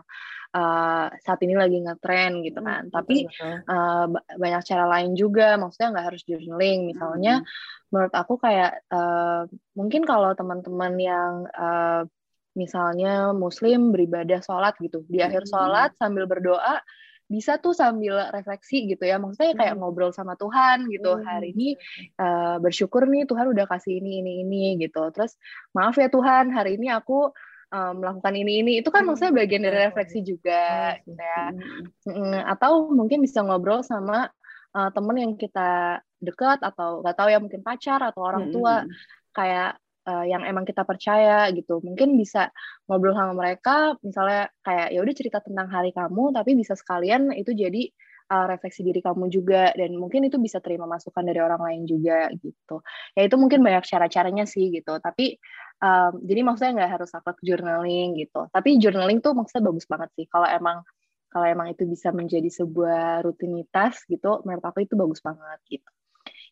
uh, 0.54 1.08
saat 1.22 1.40
ini 1.46 1.54
lagi 1.58 1.78
ngetren 1.82 2.42
gitu 2.46 2.60
kan. 2.62 2.90
Hmm, 2.90 2.94
Tapi 2.94 3.26
uh, 3.70 4.06
banyak 4.16 4.62
cara 4.66 4.86
lain 4.90 5.14
juga, 5.14 5.56
maksudnya 5.62 5.90
nggak 5.98 6.08
harus 6.14 6.22
journaling. 6.26 6.90
Misalnya, 6.90 7.42
hmm. 7.42 7.48
menurut 7.94 8.14
aku 8.14 8.34
kayak 8.42 8.86
uh, 8.90 9.46
mungkin 9.78 10.04
kalau 10.06 10.34
teman-teman 10.34 10.94
yang 10.98 11.34
uh, 11.54 12.04
misalnya 12.58 13.32
Muslim 13.32 13.94
beribadah 13.94 14.42
sholat 14.42 14.76
gitu, 14.82 15.06
di 15.06 15.22
akhir 15.22 15.46
hmm. 15.46 15.52
sholat 15.52 15.92
sambil 15.98 16.26
berdoa 16.26 16.82
bisa 17.30 17.62
tuh 17.62 17.78
sambil 17.78 18.18
refleksi 18.34 18.90
gitu 18.90 19.06
ya 19.06 19.22
maksudnya 19.22 19.54
kayak 19.54 19.78
hmm. 19.78 19.86
ngobrol 19.86 20.10
sama 20.10 20.34
Tuhan 20.34 20.90
gitu 20.90 21.14
hmm. 21.14 21.24
hari 21.30 21.54
ini 21.54 21.78
uh, 22.18 22.58
bersyukur 22.58 23.06
nih 23.06 23.30
Tuhan 23.30 23.54
udah 23.54 23.70
kasih 23.70 24.02
ini 24.02 24.26
ini 24.26 24.42
ini 24.42 24.82
gitu 24.82 25.14
terus 25.14 25.38
maaf 25.78 25.94
ya 26.02 26.10
Tuhan 26.10 26.50
hari 26.50 26.82
ini 26.82 26.90
aku 26.90 27.30
um, 27.74 27.94
melakukan 28.02 28.34
ini 28.36 28.62
ini 28.66 28.72
itu 28.82 28.90
kan 28.90 29.06
hmm. 29.06 29.14
maksudnya 29.14 29.34
bagian 29.34 29.64
dari 29.66 29.78
refleksi 29.90 30.20
juga 30.26 30.96
hmm. 30.96 31.00
gitu 31.06 31.22
ya 31.22 31.44
hmm. 32.10 32.42
atau 32.58 32.90
mungkin 32.92 33.22
bisa 33.24 33.46
ngobrol 33.46 33.86
sama 33.86 34.30
uh, 34.76 34.90
temen 34.94 35.18
yang 35.18 35.34
kita 35.38 36.02
dekat 36.20 36.60
atau 36.62 37.02
nggak 37.02 37.16
tahu 37.16 37.30
ya 37.32 37.40
mungkin 37.40 37.62
pacar 37.64 38.02
atau 38.04 38.22
orang 38.26 38.52
tua 38.52 38.84
hmm. 38.84 38.92
kayak 39.34 39.80
uh, 40.10 40.26
yang 40.26 40.44
emang 40.44 40.66
kita 40.66 40.84
percaya 40.84 41.48
gitu. 41.54 41.80
Mungkin 41.86 42.18
bisa 42.18 42.50
ngobrol 42.90 43.16
sama 43.16 43.34
mereka, 43.38 43.96
misalnya 44.02 44.50
kayak 44.66 44.88
ya 44.92 45.00
udah 45.00 45.16
cerita 45.16 45.40
tentang 45.40 45.68
hari 45.70 45.94
kamu, 45.94 46.34
tapi 46.34 46.58
bisa 46.58 46.74
sekalian 46.74 47.32
itu 47.38 47.54
jadi 47.54 47.88
uh, 48.34 48.46
refleksi 48.50 48.82
diri 48.86 49.02
kamu 49.06 49.30
juga 49.30 49.74
dan 49.78 49.98
mungkin 49.98 50.26
itu 50.26 50.38
bisa 50.42 50.62
terima 50.62 50.86
masukan 50.86 51.26
dari 51.26 51.42
orang 51.42 51.62
lain 51.62 51.82
juga 51.86 52.30
gitu. 52.38 52.82
Ya 53.18 53.26
itu 53.26 53.36
mungkin 53.38 53.62
banyak 53.62 53.86
cara-caranya 53.86 54.46
sih 54.50 54.74
gitu. 54.74 54.98
Tapi 55.02 55.38
um, 55.80 56.14
jadi 56.24 56.42
maksudnya 56.44 56.72
nggak 56.84 56.92
harus 57.00 57.10
aktif 57.16 57.40
journaling 57.44 58.16
gitu. 58.20 58.48
Tapi 58.52 58.80
journaling 58.80 59.20
tuh 59.24 59.34
maksudnya 59.36 59.64
bagus 59.72 59.86
banget 59.88 60.10
sih 60.16 60.26
kalau 60.28 60.48
emang 60.48 60.84
kalau 61.30 61.46
emang 61.46 61.70
itu 61.70 61.86
bisa 61.86 62.10
menjadi 62.10 62.50
sebuah 62.50 63.22
rutinitas 63.22 64.02
gitu, 64.10 64.42
menurut 64.44 64.66
aku 64.66 64.82
itu 64.82 64.98
bagus 64.98 65.22
banget 65.22 65.60
gitu. 65.70 65.90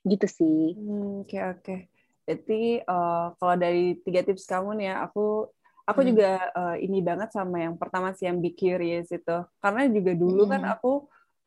Gitu 0.05 0.27
sih. 0.29 0.61
Oke 0.73 0.81
hmm, 0.81 1.01
oke. 1.01 1.27
Okay, 1.27 1.41
okay. 1.49 1.79
Jadi 2.27 2.63
uh, 2.83 3.33
kalau 3.39 3.55
dari 3.55 3.97
tiga 4.03 4.21
tips 4.21 4.45
kamu 4.45 4.77
nih 4.77 4.87
ya, 4.93 4.95
aku 5.07 5.49
aku 5.87 5.99
hmm. 6.03 6.09
juga 6.13 6.31
uh, 6.53 6.75
ini 6.77 6.99
banget 6.99 7.31
sama 7.33 7.63
yang 7.63 7.79
pertama 7.79 8.11
sih 8.13 8.29
yang 8.29 8.37
be 8.37 8.53
curious 8.53 9.09
itu. 9.09 9.37
Karena 9.57 9.87
juga 9.89 10.11
dulu 10.13 10.45
kan 10.45 10.61
hmm. 10.61 10.67
kan 10.67 10.73
aku 10.77 10.93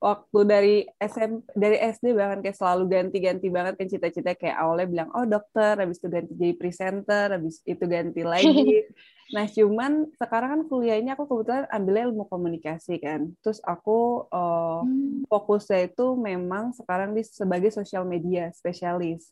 waktu 0.01 0.39
dari 0.49 0.77
SM 0.97 1.45
dari 1.53 1.77
SD 1.77 2.17
bahkan 2.17 2.41
kayak 2.41 2.57
selalu 2.57 2.89
ganti-ganti 2.89 3.53
banget 3.53 3.77
kan 3.77 3.87
cita-cita 3.87 4.33
kayak 4.33 4.57
awalnya 4.57 4.89
bilang 4.89 5.09
oh 5.13 5.29
dokter, 5.29 5.77
habis 5.77 6.01
itu 6.01 6.09
ganti 6.09 6.33
jadi 6.41 6.55
presenter, 6.57 7.37
habis 7.37 7.61
itu 7.69 7.85
ganti 7.85 8.25
lagi. 8.25 8.89
nah 9.37 9.47
cuman 9.47 10.11
sekarang 10.17 10.51
kan 10.51 10.63
kuliahnya 10.67 11.15
aku 11.15 11.29
kebetulan 11.29 11.69
ambilnya 11.69 12.09
ilmu 12.09 12.25
komunikasi 12.33 12.97
kan. 12.97 13.29
Terus 13.45 13.61
aku 13.61 14.25
uh, 14.33 14.81
hmm. 14.83 15.29
fokusnya 15.29 15.93
itu 15.93 16.17
memang 16.17 16.73
sekarang 16.73 17.13
di 17.13 17.21
sebagai 17.21 17.69
social 17.69 18.09
media 18.09 18.49
spesialis. 18.57 19.29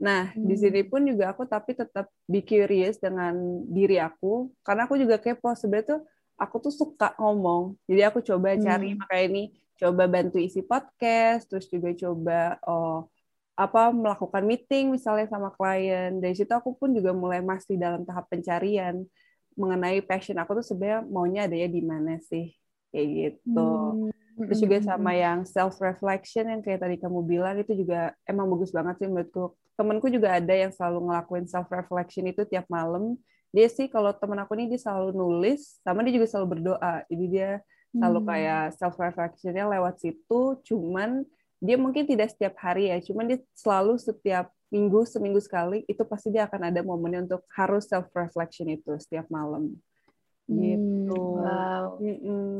Nah, 0.00 0.36
hmm. 0.36 0.44
di 0.44 0.56
sini 0.60 0.80
pun 0.84 1.00
juga 1.04 1.32
aku 1.32 1.48
tapi 1.48 1.72
tetap 1.72 2.12
be 2.28 2.44
curious 2.44 3.00
dengan 3.00 3.64
diri 3.72 3.96
aku 3.96 4.52
karena 4.60 4.84
aku 4.84 5.00
juga 5.00 5.16
kepo 5.16 5.48
sebenarnya 5.56 5.96
tuh 5.96 6.00
aku 6.36 6.56
tuh 6.60 6.72
suka 6.76 7.16
ngomong. 7.16 7.72
Jadi 7.88 8.04
aku 8.04 8.20
coba 8.20 8.52
cari 8.60 8.92
hmm. 8.92 9.00
makanya 9.00 9.24
ini 9.32 9.44
coba 9.80 10.04
bantu 10.04 10.36
isi 10.36 10.60
podcast, 10.60 11.48
terus 11.48 11.66
juga 11.72 11.90
coba 11.96 12.60
oh 12.68 13.08
apa 13.56 13.92
melakukan 13.92 14.44
meeting 14.44 14.92
misalnya 14.92 15.28
sama 15.28 15.52
klien. 15.56 16.20
Dari 16.20 16.36
situ 16.36 16.52
aku 16.52 16.76
pun 16.76 16.92
juga 16.92 17.16
mulai 17.16 17.40
masih 17.40 17.80
dalam 17.80 18.04
tahap 18.04 18.28
pencarian 18.28 19.04
mengenai 19.58 20.00
passion 20.00 20.38
aku 20.40 20.62
tuh 20.62 20.66
sebenarnya 20.72 21.04
maunya 21.10 21.40
adanya 21.44 21.68
di 21.68 21.82
mana 21.84 22.16
sih 22.24 22.52
kayak 22.92 23.06
gitu. 23.08 23.70
Hmm. 24.08 24.12
Terus 24.40 24.60
juga 24.64 24.78
sama 24.80 25.12
yang 25.12 25.44
self 25.44 25.76
reflection 25.84 26.48
yang 26.48 26.64
kayak 26.64 26.80
tadi 26.80 26.96
kamu 26.96 27.20
bilang 27.24 27.60
itu 27.60 27.76
juga 27.76 28.16
emang 28.24 28.48
bagus 28.48 28.72
banget 28.72 28.96
sih 28.96 29.08
menurutku 29.08 29.52
temenku 29.80 30.12
juga 30.12 30.36
ada 30.36 30.52
yang 30.52 30.68
selalu 30.68 31.08
ngelakuin 31.08 31.48
self 31.48 31.68
reflection 31.72 32.28
itu 32.28 32.44
tiap 32.44 32.68
malam 32.68 33.16
dia 33.48 33.64
sih 33.72 33.88
kalau 33.88 34.12
temen 34.12 34.36
aku 34.36 34.52
nih 34.52 34.76
dia 34.76 34.80
selalu 34.80 35.16
nulis 35.16 35.80
sama 35.80 36.04
dia 36.04 36.14
juga 36.20 36.28
selalu 36.28 36.46
berdoa 36.56 36.94
jadi 37.08 37.24
dia 37.32 37.50
selalu 37.90 38.20
hmm. 38.22 38.28
kayak 38.30 38.64
self 38.78 38.96
reflectionnya 38.98 39.64
lewat 39.66 39.94
situ 39.98 40.40
cuman 40.62 41.26
dia 41.60 41.76
mungkin 41.76 42.08
tidak 42.08 42.32
setiap 42.32 42.56
hari 42.62 42.88
ya 42.88 42.98
cuman 43.02 43.34
dia 43.34 43.38
selalu 43.52 44.00
setiap 44.00 44.48
minggu 44.70 45.02
seminggu 45.02 45.42
sekali 45.42 45.82
itu 45.90 46.02
pasti 46.06 46.30
dia 46.30 46.46
akan 46.46 46.70
ada 46.70 46.80
momennya 46.80 47.26
untuk 47.26 47.42
harus 47.52 47.90
self 47.90 48.06
reflection 48.14 48.70
itu 48.70 48.94
setiap 49.02 49.26
malam 49.28 49.74
gitu 50.50 51.14
hmm, 51.14 51.42
wow. 51.46 51.86
Mm 52.02 52.18
-mm. 52.18 52.54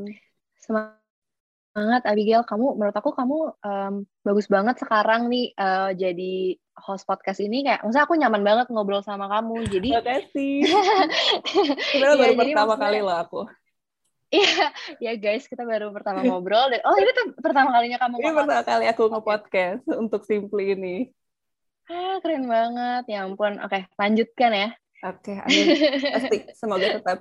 Semangat 0.61 2.03
Abigail, 2.07 2.47
kamu 2.47 2.79
menurut 2.79 2.95
aku 2.95 3.11
kamu 3.15 3.39
um, 3.63 3.95
bagus 4.23 4.47
banget 4.47 4.79
sekarang 4.79 5.27
nih 5.27 5.55
uh, 5.59 5.91
jadi 5.95 6.59
host 6.81 7.05
podcast 7.05 7.43
ini 7.43 7.63
kayak 7.67 7.83
maksudnya 7.83 8.05
aku 8.07 8.15
nyaman 8.19 8.43
banget 8.43 8.67
ngobrol 8.71 9.03
sama 9.03 9.27
kamu. 9.27 9.67
Jadi 9.67 9.91
Makasih. 9.95 10.67
Sebenarnya 11.95 12.15
ya, 12.15 12.19
baru 12.21 12.33
pertama 12.39 12.75
maksudnya, 12.75 12.85
kali 12.85 12.99
loh 13.03 13.17
aku. 13.17 13.41
Iya, 14.31 14.71
ya 15.03 15.13
guys, 15.19 15.51
kita 15.51 15.67
baru 15.67 15.91
pertama 15.91 16.23
ngobrol 16.23 16.71
dan 16.71 16.81
oh 16.87 16.95
ini 16.95 17.11
tuh 17.11 17.27
pertama 17.43 17.75
kalinya 17.75 17.99
kamu 17.99 18.23
Ini 18.23 18.31
pertama 18.31 18.63
kali 18.63 18.87
aku 18.87 19.03
nge-podcast 19.11 19.83
okay. 19.83 19.99
untuk 19.99 20.23
Simply 20.23 20.79
ini. 20.79 20.97
Ah, 21.91 22.23
keren 22.23 22.47
banget. 22.47 23.11
Ya 23.11 23.27
ampun. 23.27 23.59
Oke, 23.59 23.91
lanjutkan 23.99 24.55
ya. 24.55 24.69
Oke, 25.03 25.35
amin. 25.35 25.67
Pasti 26.15 26.37
semoga 26.55 26.87
tetap 26.95 27.19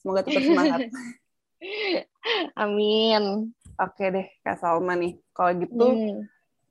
semoga 0.00 0.20
tetap 0.24 0.40
semangat. 0.40 0.88
Amin. 2.62 3.50
Oke 3.78 4.04
deh, 4.14 4.26
Kak 4.46 4.62
Salma 4.62 4.94
nih. 4.94 5.18
Kalau 5.34 5.52
gitu, 5.58 5.86
hmm. 5.90 6.18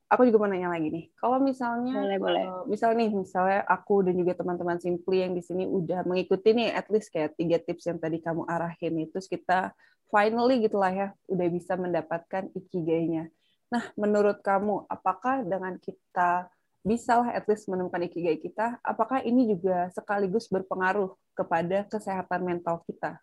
Aku 0.08 0.28
juga 0.28 0.38
mau 0.44 0.50
nanya 0.50 0.72
lagi 0.72 0.88
nih. 0.88 1.06
Kalau 1.20 1.38
misalnya, 1.44 1.96
boleh, 2.00 2.20
boleh. 2.20 2.44
Uh, 2.48 2.64
misal 2.68 2.96
nih, 2.96 3.12
misalnya 3.12 3.62
aku 3.68 4.08
dan 4.08 4.16
juga 4.16 4.34
teman-teman 4.40 4.80
Simply 4.80 5.24
yang 5.28 5.36
di 5.36 5.44
sini 5.44 5.68
udah 5.68 6.08
mengikuti 6.08 6.56
nih, 6.56 6.72
at 6.72 6.88
least 6.88 7.12
kayak 7.12 7.36
tiga 7.36 7.60
tips 7.60 7.88
yang 7.92 8.00
tadi 8.00 8.24
kamu 8.24 8.48
arahin 8.48 8.96
itu, 9.04 9.12
terus 9.12 9.28
kita 9.28 9.76
finally 10.08 10.64
gitulah 10.64 10.92
ya, 10.92 11.08
udah 11.28 11.48
bisa 11.52 11.76
mendapatkan 11.76 12.48
ikigai-nya. 12.56 13.28
Nah, 13.68 13.84
menurut 14.00 14.40
kamu, 14.40 14.88
apakah 14.88 15.44
dengan 15.44 15.76
kita 15.76 16.48
bisa 16.88 17.20
lah 17.20 17.36
at 17.36 17.44
least 17.52 17.68
menemukan 17.68 18.08
ikigai 18.08 18.40
kita, 18.40 18.80
apakah 18.80 19.20
ini 19.28 19.52
juga 19.52 19.92
sekaligus 19.92 20.48
berpengaruh 20.48 21.12
kepada 21.36 21.84
kesehatan 21.92 22.48
mental 22.48 22.80
kita? 22.88 23.20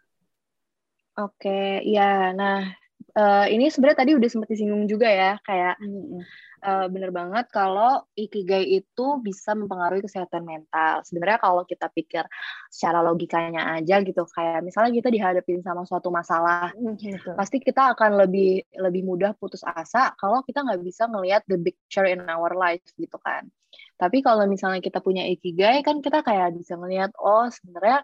Oke, 1.16 1.80
ya. 1.88 2.36
Nah, 2.36 2.76
uh, 3.14 3.46
ini 3.46 3.70
sebenarnya 3.70 3.98
tadi 4.04 4.12
udah 4.18 4.28
sempat 4.30 4.48
disinggung 4.50 4.84
juga 4.90 5.06
ya, 5.08 5.32
kayak 5.46 5.78
mm-hmm. 5.78 6.20
uh, 6.66 6.86
bener 6.90 7.10
banget 7.14 7.46
kalau 7.54 8.02
ikigai 8.18 8.66
itu 8.66 9.06
bisa 9.22 9.54
mempengaruhi 9.54 10.02
kesehatan 10.02 10.42
mental. 10.42 11.02
Sebenarnya 11.06 11.38
kalau 11.38 11.62
kita 11.64 11.86
pikir 11.94 12.26
secara 12.68 13.00
logikanya 13.00 13.78
aja 13.78 14.02
gitu, 14.02 14.26
kayak 14.26 14.66
misalnya 14.66 14.92
kita 14.94 15.08
dihadapin 15.14 15.62
sama 15.62 15.86
suatu 15.86 16.10
masalah, 16.10 16.74
mm-hmm. 16.74 17.38
pasti 17.38 17.62
kita 17.62 17.94
akan 17.94 18.26
lebih 18.26 18.66
lebih 18.82 19.02
mudah 19.06 19.32
putus 19.38 19.62
asa 19.62 20.12
kalau 20.18 20.42
kita 20.42 20.66
nggak 20.66 20.82
bisa 20.82 21.06
ngelihat 21.06 21.42
the 21.46 21.58
big 21.58 21.78
picture 21.86 22.06
in 22.06 22.22
our 22.26 22.52
life 22.58 22.82
gitu 22.98 23.16
kan. 23.22 23.46
Tapi 23.94 24.22
kalau 24.26 24.46
misalnya 24.50 24.82
kita 24.82 24.98
punya 24.98 25.22
ikigai 25.30 25.82
kan 25.86 26.02
kita 26.02 26.26
kayak 26.26 26.54
bisa 26.58 26.74
ngelihat 26.74 27.14
oh 27.22 27.46
sebenarnya 27.46 28.02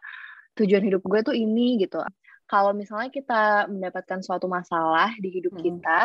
tujuan 0.58 0.82
hidup 0.82 1.02
gue 1.06 1.20
tuh 1.22 1.34
ini 1.34 1.78
gitu 1.78 2.02
kalau 2.50 2.74
misalnya 2.74 3.14
kita 3.14 3.70
mendapatkan 3.70 4.26
suatu 4.26 4.50
masalah 4.50 5.14
di 5.22 5.30
hidup 5.30 5.54
hmm. 5.54 5.62
kita 5.62 6.00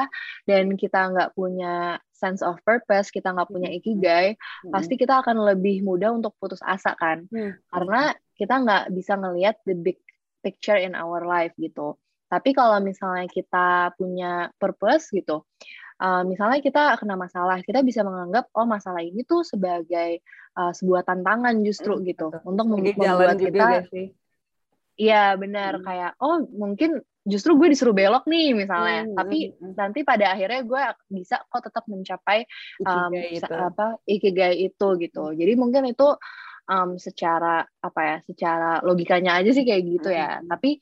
dan 0.45 0.77
kita 0.77 1.09
nggak 1.09 1.33
punya 1.33 1.97
sense 2.13 2.45
of 2.45 2.61
purpose, 2.61 3.09
kita 3.09 3.33
nggak 3.33 3.49
punya 3.49 3.73
hmm. 3.73 3.79
ikigai, 3.81 4.27
hmm. 4.37 4.69
pasti 4.69 4.93
kita 4.93 5.25
akan 5.25 5.41
lebih 5.41 5.81
mudah 5.81 6.13
untuk 6.13 6.37
putus 6.37 6.61
asa 6.61 6.93
kan, 6.93 7.25
hmm. 7.33 7.65
karena 7.73 8.13
kita 8.37 8.61
nggak 8.61 8.83
bisa 8.93 9.17
ngelihat 9.17 9.57
the 9.65 9.73
big 9.73 9.97
picture 10.45 10.77
in 10.77 10.93
our 10.93 11.25
life 11.25 11.51
gitu. 11.57 11.97
Tapi 12.29 12.53
kalau 12.53 12.77
misalnya 12.77 13.25
kita 13.25 13.97
punya 13.97 14.53
purpose 14.61 15.09
gitu, 15.09 15.41
uh, 15.97 16.21
misalnya 16.29 16.61
kita 16.61 16.93
kena 17.01 17.17
masalah, 17.17 17.57
kita 17.65 17.81
bisa 17.81 18.05
menganggap 18.05 18.53
oh 18.53 18.69
masalah 18.69 19.01
ini 19.01 19.25
tuh 19.25 19.41
sebagai 19.41 20.21
uh, 20.61 20.69
sebuah 20.77 21.09
tantangan 21.09 21.57
justru 21.65 21.97
hmm, 21.97 22.03
gitu 22.05 22.27
betul. 22.29 22.45
untuk 22.45 22.65
membuat 22.69 23.33
kita 23.41 23.89
Iya 24.95 25.35
benar 25.35 25.79
hmm. 25.79 25.83
kayak 25.83 26.11
oh 26.23 26.47
mungkin 26.55 27.03
justru 27.25 27.57
gue 27.57 27.73
disuruh 27.73 27.91
belok 27.91 28.29
nih 28.29 28.53
misalnya 28.53 29.09
hmm. 29.09 29.15
tapi 29.17 29.37
hmm, 29.49 29.57
hmm. 29.57 29.73
nanti 29.75 29.99
pada 30.05 30.37
akhirnya 30.37 30.61
gue 30.61 30.83
bisa 31.09 31.41
kok 31.49 31.65
tetap 31.65 31.83
mencapai 31.89 32.45
um, 32.85 33.09
ikigai 33.09 33.41
itu. 33.41 33.53
apa 33.57 33.87
ikigai 34.05 34.55
itu 34.61 34.87
gitu 35.01 35.23
hmm. 35.33 35.35
jadi 35.35 35.53
mungkin 35.57 35.83
itu 35.89 36.07
um, 36.69 37.01
secara 37.01 37.65
apa 37.81 38.01
ya 38.05 38.17
secara 38.29 38.71
logikanya 38.85 39.41
aja 39.41 39.51
sih 39.57 39.65
kayak 39.65 39.83
gitu 39.89 40.13
ya 40.13 40.37
hmm. 40.37 40.53
tapi 40.53 40.77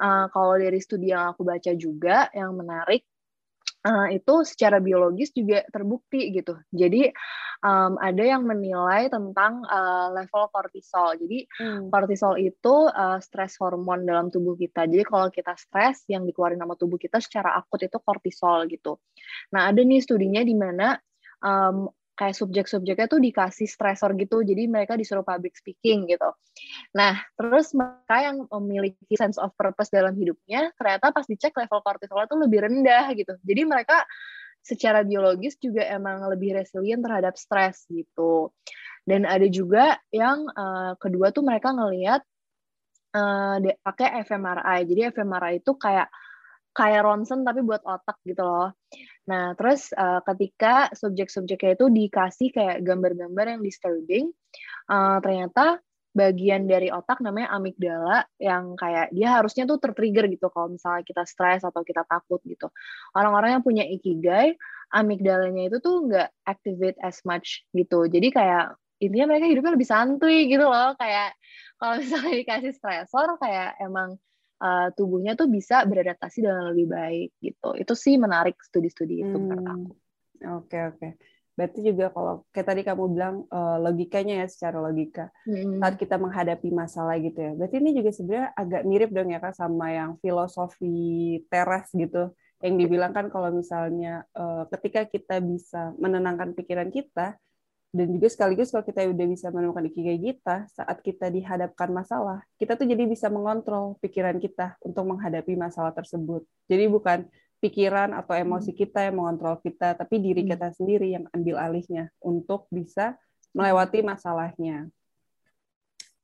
uh, 0.00 0.32
kalau 0.32 0.56
dari 0.56 0.80
studi 0.80 1.12
yang 1.12 1.36
aku 1.36 1.44
baca 1.44 1.72
juga 1.76 2.32
yang 2.32 2.56
menarik 2.56 3.04
uh, 3.86 4.08
itu 4.10 4.34
secara 4.46 4.78
biologis 4.78 5.34
juga 5.34 5.66
terbukti 5.70 6.30
gitu. 6.34 6.58
Jadi 6.70 7.10
um, 7.62 7.98
ada 7.98 8.22
yang 8.22 8.46
menilai 8.46 9.10
tentang 9.10 9.62
uh, 9.66 10.10
level 10.14 10.50
kortisol. 10.50 11.18
Jadi 11.18 11.46
hmm. 11.46 11.90
kortisol 11.90 12.38
itu 12.38 12.74
uh, 12.90 13.18
stres 13.22 13.58
hormon 13.58 14.06
dalam 14.06 14.30
tubuh 14.30 14.54
kita. 14.58 14.86
Jadi 14.86 15.04
kalau 15.06 15.28
kita 15.30 15.54
stres, 15.58 16.06
yang 16.10 16.26
dikeluarin 16.26 16.60
sama 16.62 16.74
tubuh 16.78 16.98
kita 16.98 17.18
secara 17.22 17.54
akut 17.58 17.82
itu 17.82 17.98
kortisol 18.02 18.66
gitu. 18.70 18.98
Nah 19.54 19.70
ada 19.70 19.80
nih 19.82 20.02
studinya 20.02 20.42
di 20.42 20.54
mana 20.54 20.98
um, 21.42 21.90
kayak 22.12 22.36
subjek-subjeknya 22.36 23.08
tuh 23.08 23.20
dikasih 23.20 23.64
stresor 23.66 24.12
gitu, 24.20 24.44
jadi 24.44 24.68
mereka 24.68 24.94
disuruh 24.94 25.24
public 25.24 25.56
speaking 25.56 26.04
gitu. 26.06 26.30
Nah, 26.92 27.18
terus 27.34 27.72
mereka 27.72 28.16
yang 28.20 28.44
memiliki 28.48 29.14
sense 29.16 29.40
of 29.40 29.50
purpose 29.56 29.88
dalam 29.88 30.12
hidupnya, 30.14 30.70
ternyata 30.76 31.10
pas 31.10 31.24
dicek 31.24 31.56
level 31.56 31.80
kortisolnya 31.80 32.28
tuh 32.28 32.40
lebih 32.44 32.68
rendah 32.68 33.10
gitu. 33.16 33.32
Jadi 33.40 33.62
mereka 33.64 34.04
secara 34.62 35.02
biologis 35.02 35.58
juga 35.58 35.82
emang 35.90 36.22
lebih 36.30 36.54
resilient 36.54 37.02
terhadap 37.02 37.34
stres 37.34 37.84
gitu. 37.90 38.54
Dan 39.02 39.26
ada 39.26 39.44
juga 39.50 39.98
yang 40.14 40.46
uh, 40.54 40.94
kedua 40.94 41.34
tuh 41.34 41.42
mereka 41.42 41.74
ngelihat 41.74 42.22
uh, 43.18 43.58
pakai 43.82 44.22
fMRI. 44.22 44.86
Jadi 44.86 45.00
fMRI 45.10 45.58
itu 45.58 45.74
kayak 45.74 46.06
kayak 46.72 47.04
ronsen 47.04 47.44
tapi 47.44 47.60
buat 47.60 47.84
otak 47.84 48.16
gitu 48.24 48.40
loh. 48.40 48.72
Nah, 49.30 49.54
terus 49.54 49.94
uh, 49.94 50.18
ketika 50.26 50.90
subjek-subjeknya 50.94 51.78
itu 51.78 51.86
dikasih 51.86 52.48
kayak 52.50 52.82
gambar-gambar 52.82 53.58
yang 53.58 53.62
disturbing, 53.62 54.34
uh, 54.90 55.22
ternyata 55.22 55.78
bagian 56.12 56.68
dari 56.68 56.92
otak 56.92 57.24
namanya 57.24 57.56
amigdala 57.56 58.28
yang 58.36 58.76
kayak 58.76 59.08
dia 59.16 59.32
harusnya 59.40 59.64
tuh 59.64 59.80
tertrigger 59.80 60.28
gitu 60.28 60.52
kalau 60.52 60.68
misalnya 60.68 61.00
kita 61.08 61.24
stres 61.24 61.64
atau 61.64 61.80
kita 61.80 62.04
takut 62.04 62.38
gitu. 62.44 62.68
Orang-orang 63.16 63.58
yang 63.58 63.64
punya 63.64 63.84
ikigai, 63.88 64.52
amigdalanya 64.92 65.72
itu 65.72 65.80
tuh 65.80 66.04
nggak 66.04 66.28
activate 66.44 67.00
as 67.00 67.24
much 67.24 67.64
gitu. 67.72 68.04
Jadi 68.12 68.28
kayak 68.28 68.76
intinya 69.00 69.34
mereka 69.34 69.48
hidupnya 69.48 69.72
lebih 69.74 69.88
santuy 69.88 70.46
gitu 70.52 70.68
loh. 70.68 70.92
Kayak 71.00 71.32
kalau 71.80 71.94
misalnya 72.02 72.32
dikasih 72.44 72.72
stresor 72.76 73.40
kayak 73.40 73.80
emang 73.80 74.20
uh, 74.62 74.88
tubuhnya 74.94 75.34
tuh 75.34 75.50
bisa 75.50 75.82
beradaptasi 75.82 76.46
dengan 76.46 76.70
lebih 76.70 76.86
baik 76.86 77.30
gitu. 77.42 77.68
Itu 77.74 77.98
sih 77.98 78.14
menarik 78.14 78.56
studi-studi 78.62 79.26
itu 79.26 79.34
hmm. 79.34 79.42
menurut 79.42 79.66
aku. 79.66 79.82
Oke 79.82 79.98
okay, 80.46 80.82
oke. 80.86 80.98
Okay. 80.98 81.12
Berarti 81.52 81.80
juga 81.84 82.08
kalau 82.08 82.48
kayak 82.48 82.66
tadi 82.72 82.80
kamu 82.80 83.04
bilang 83.12 83.36
uh, 83.52 83.76
logikanya 83.76 84.40
ya 84.40 84.46
secara 84.48 84.80
logika 84.80 85.28
hmm. 85.44 85.84
saat 85.84 86.00
kita 86.00 86.16
menghadapi 86.16 86.72
masalah 86.72 87.20
gitu 87.20 87.36
ya. 87.36 87.52
Berarti 87.58 87.76
ini 87.82 87.90
juga 87.92 88.10
sebenarnya 88.14 88.48
agak 88.56 88.82
mirip 88.88 89.10
dong 89.12 89.28
ya 89.28 89.38
kak 89.42 89.52
sama 89.52 89.92
yang 89.92 90.16
filosofi 90.22 91.42
teras 91.52 91.92
gitu 91.92 92.32
yang 92.62 92.78
dibilang 92.78 93.10
kan 93.10 93.26
kalau 93.26 93.50
misalnya 93.50 94.22
uh, 94.38 94.64
ketika 94.70 95.10
kita 95.10 95.42
bisa 95.42 95.92
menenangkan 95.98 96.54
pikiran 96.54 96.94
kita 96.94 97.34
dan 97.92 98.08
juga 98.08 98.32
sekaligus 98.32 98.72
kalau 98.72 98.88
kita 98.88 99.04
udah 99.04 99.26
bisa 99.28 99.52
menemukan 99.52 99.84
ikigai 99.84 100.16
kita 100.16 100.64
saat 100.72 101.04
kita 101.04 101.28
dihadapkan 101.28 101.92
masalah 101.92 102.40
kita 102.56 102.72
tuh 102.74 102.88
jadi 102.88 103.04
bisa 103.04 103.28
mengontrol 103.28 104.00
pikiran 104.00 104.40
kita 104.40 104.80
untuk 104.80 105.04
menghadapi 105.12 105.52
masalah 105.54 105.92
tersebut. 105.92 106.42
Jadi 106.72 106.88
bukan 106.88 107.28
pikiran 107.62 108.10
atau 108.18 108.34
emosi 108.34 108.74
hmm. 108.74 108.80
kita 108.82 108.98
yang 109.06 109.22
mengontrol 109.22 109.54
kita, 109.62 109.94
tapi 109.94 110.18
diri 110.18 110.42
hmm. 110.42 110.50
kita 110.50 110.68
sendiri 110.74 111.14
yang 111.14 111.24
ambil 111.30 111.62
alihnya 111.62 112.10
untuk 112.18 112.66
bisa 112.74 113.14
melewati 113.54 114.02
masalahnya. 114.02 114.90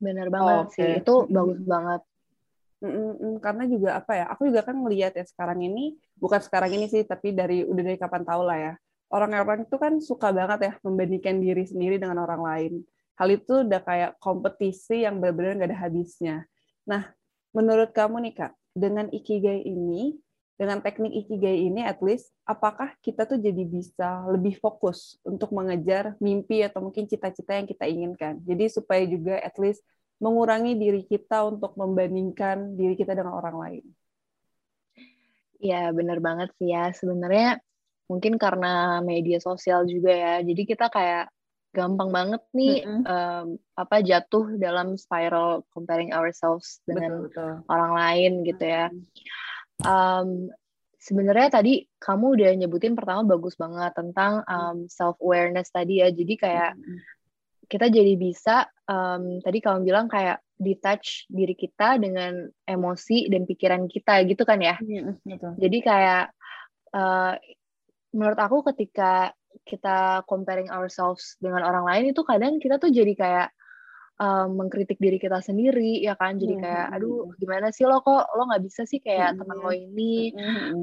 Benar 0.03 0.27
banget 0.27 0.55
oh, 0.59 0.61
okay. 0.67 0.75
sih, 0.75 0.91
itu 0.99 1.15
bagus 1.31 1.63
banget. 1.63 2.01
Mm-mm, 2.79 3.43
karena 3.43 3.67
juga 3.67 3.89
apa 3.99 4.15
ya, 4.15 4.25
aku 4.31 4.47
juga 4.47 4.63
kan 4.63 4.75
ngelihat 4.75 5.11
ya 5.11 5.27
sekarang 5.27 5.59
ini, 5.63 5.99
bukan 6.15 6.39
sekarang 6.39 6.71
ini 6.75 6.87
sih, 6.87 7.03
tapi 7.03 7.35
dari 7.35 7.67
udah 7.67 7.83
dari 7.83 7.99
kapan 7.99 8.23
tahu 8.23 8.41
lah 8.47 8.55
ya, 8.55 8.73
orang-orang 9.09 9.65
itu 9.65 9.75
kan 9.77 9.93
suka 10.01 10.29
banget 10.29 10.59
ya 10.69 10.73
membandingkan 10.85 11.41
diri 11.41 11.65
sendiri 11.65 11.97
dengan 11.97 12.21
orang 12.23 12.41
lain. 12.41 12.73
Hal 13.19 13.29
itu 13.35 13.67
udah 13.67 13.81
kayak 13.83 14.11
kompetisi 14.23 15.03
yang 15.03 15.19
benar-benar 15.19 15.59
nggak 15.59 15.69
ada 15.75 15.79
habisnya. 15.83 16.35
Nah, 16.87 17.11
menurut 17.51 17.91
kamu 17.91 18.29
nih 18.29 18.33
kak, 18.37 18.53
dengan 18.71 19.11
ikigai 19.11 19.65
ini, 19.65 20.15
dengan 20.59 20.83
teknik 20.83 21.15
ikigai 21.25 21.71
ini 21.71 21.87
at 21.87 22.03
least 22.03 22.35
apakah 22.43 22.91
kita 22.99 23.23
tuh 23.23 23.39
jadi 23.39 23.63
bisa 23.63 24.27
lebih 24.27 24.59
fokus 24.59 25.15
untuk 25.23 25.55
mengejar 25.55 26.19
mimpi 26.19 26.67
atau 26.67 26.83
mungkin 26.83 27.07
cita-cita 27.07 27.55
yang 27.55 27.67
kita 27.67 27.87
inginkan. 27.87 28.43
Jadi 28.43 28.67
supaya 28.67 29.03
juga 29.07 29.39
at 29.39 29.55
least 29.55 29.79
mengurangi 30.19 30.75
diri 30.75 31.07
kita 31.07 31.47
untuk 31.47 31.79
membandingkan 31.79 32.75
diri 32.75 32.99
kita 32.99 33.15
dengan 33.15 33.39
orang 33.39 33.55
lain. 33.55 33.85
Ya, 35.59 35.91
benar 35.95 36.19
banget 36.19 36.51
sih 36.59 36.71
ya. 36.71 36.91
Sebenarnya 36.91 37.63
mungkin 38.09 38.41
karena 38.41 38.99
media 39.05 39.37
sosial 39.37 39.85
juga 39.85 40.11
ya. 40.11 40.35
Jadi 40.41 40.61
kita 40.65 40.89
kayak 40.89 41.29
gampang 41.69 42.09
banget 42.09 42.41
nih 42.57 42.81
mm 42.81 42.89
-hmm. 42.89 43.03
um, 43.05 43.47
apa 43.77 44.01
jatuh 44.01 44.57
dalam 44.57 44.97
spiral 44.97 45.61
comparing 45.69 46.09
ourselves 46.09 46.81
dengan 46.81 47.29
betul, 47.29 47.29
betul. 47.29 47.53
orang 47.69 47.91
lain 47.93 48.31
gitu 48.41 48.65
ya. 48.65 48.89
Mm 48.89 49.05
-hmm 49.05 49.47
um, 49.85 50.51
sebenarnya 50.99 51.49
tadi 51.61 51.87
kamu 51.99 52.25
udah 52.35 52.51
nyebutin 52.59 52.95
pertama 52.95 53.23
bagus 53.23 53.55
banget 53.55 53.95
tentang 53.95 54.43
um, 54.45 54.77
self 54.91 55.15
awareness 55.23 55.71
tadi 55.71 56.03
ya 56.03 56.11
jadi 56.11 56.33
kayak 56.35 56.71
kita 57.69 57.87
jadi 57.87 58.13
bisa 58.17 58.67
um, 58.89 59.39
tadi 59.39 59.61
kamu 59.61 59.85
bilang 59.85 60.09
kayak 60.09 60.41
detach 60.59 61.29
diri 61.31 61.55
kita 61.55 61.95
dengan 62.01 62.49
emosi 62.67 63.31
dan 63.31 63.47
pikiran 63.47 63.87
kita 63.87 64.27
gitu 64.27 64.43
kan 64.43 64.59
ya 64.59 64.75
betul. 65.23 65.55
jadi 65.55 65.77
kayak 65.79 66.25
uh, 66.91 67.33
menurut 68.15 68.39
aku 68.39 68.65
ketika 68.73 69.33
kita 69.65 70.23
comparing 70.29 70.69
ourselves 70.69 71.37
dengan 71.41 71.65
orang 71.65 71.85
lain 71.85 72.05
itu 72.13 72.21
kadang 72.25 72.61
kita 72.61 72.77
tuh 72.77 72.93
jadi 72.93 73.13
kayak 73.17 73.47
um, 74.19 74.59
mengkritik 74.59 74.99
diri 74.99 75.17
kita 75.17 75.39
sendiri 75.41 76.03
ya 76.03 76.13
kan? 76.19 76.37
Jadi 76.37 76.59
kayak 76.59 76.93
aduh 76.93 77.33
gimana 77.39 77.71
sih 77.73 77.87
lo? 77.87 78.03
Kok 78.03 78.35
lo 78.35 78.43
nggak 78.51 78.63
bisa 78.63 78.83
sih 78.85 78.99
kayak 78.99 79.39
teman 79.39 79.57
lo 79.57 79.71
ini? 79.73 80.35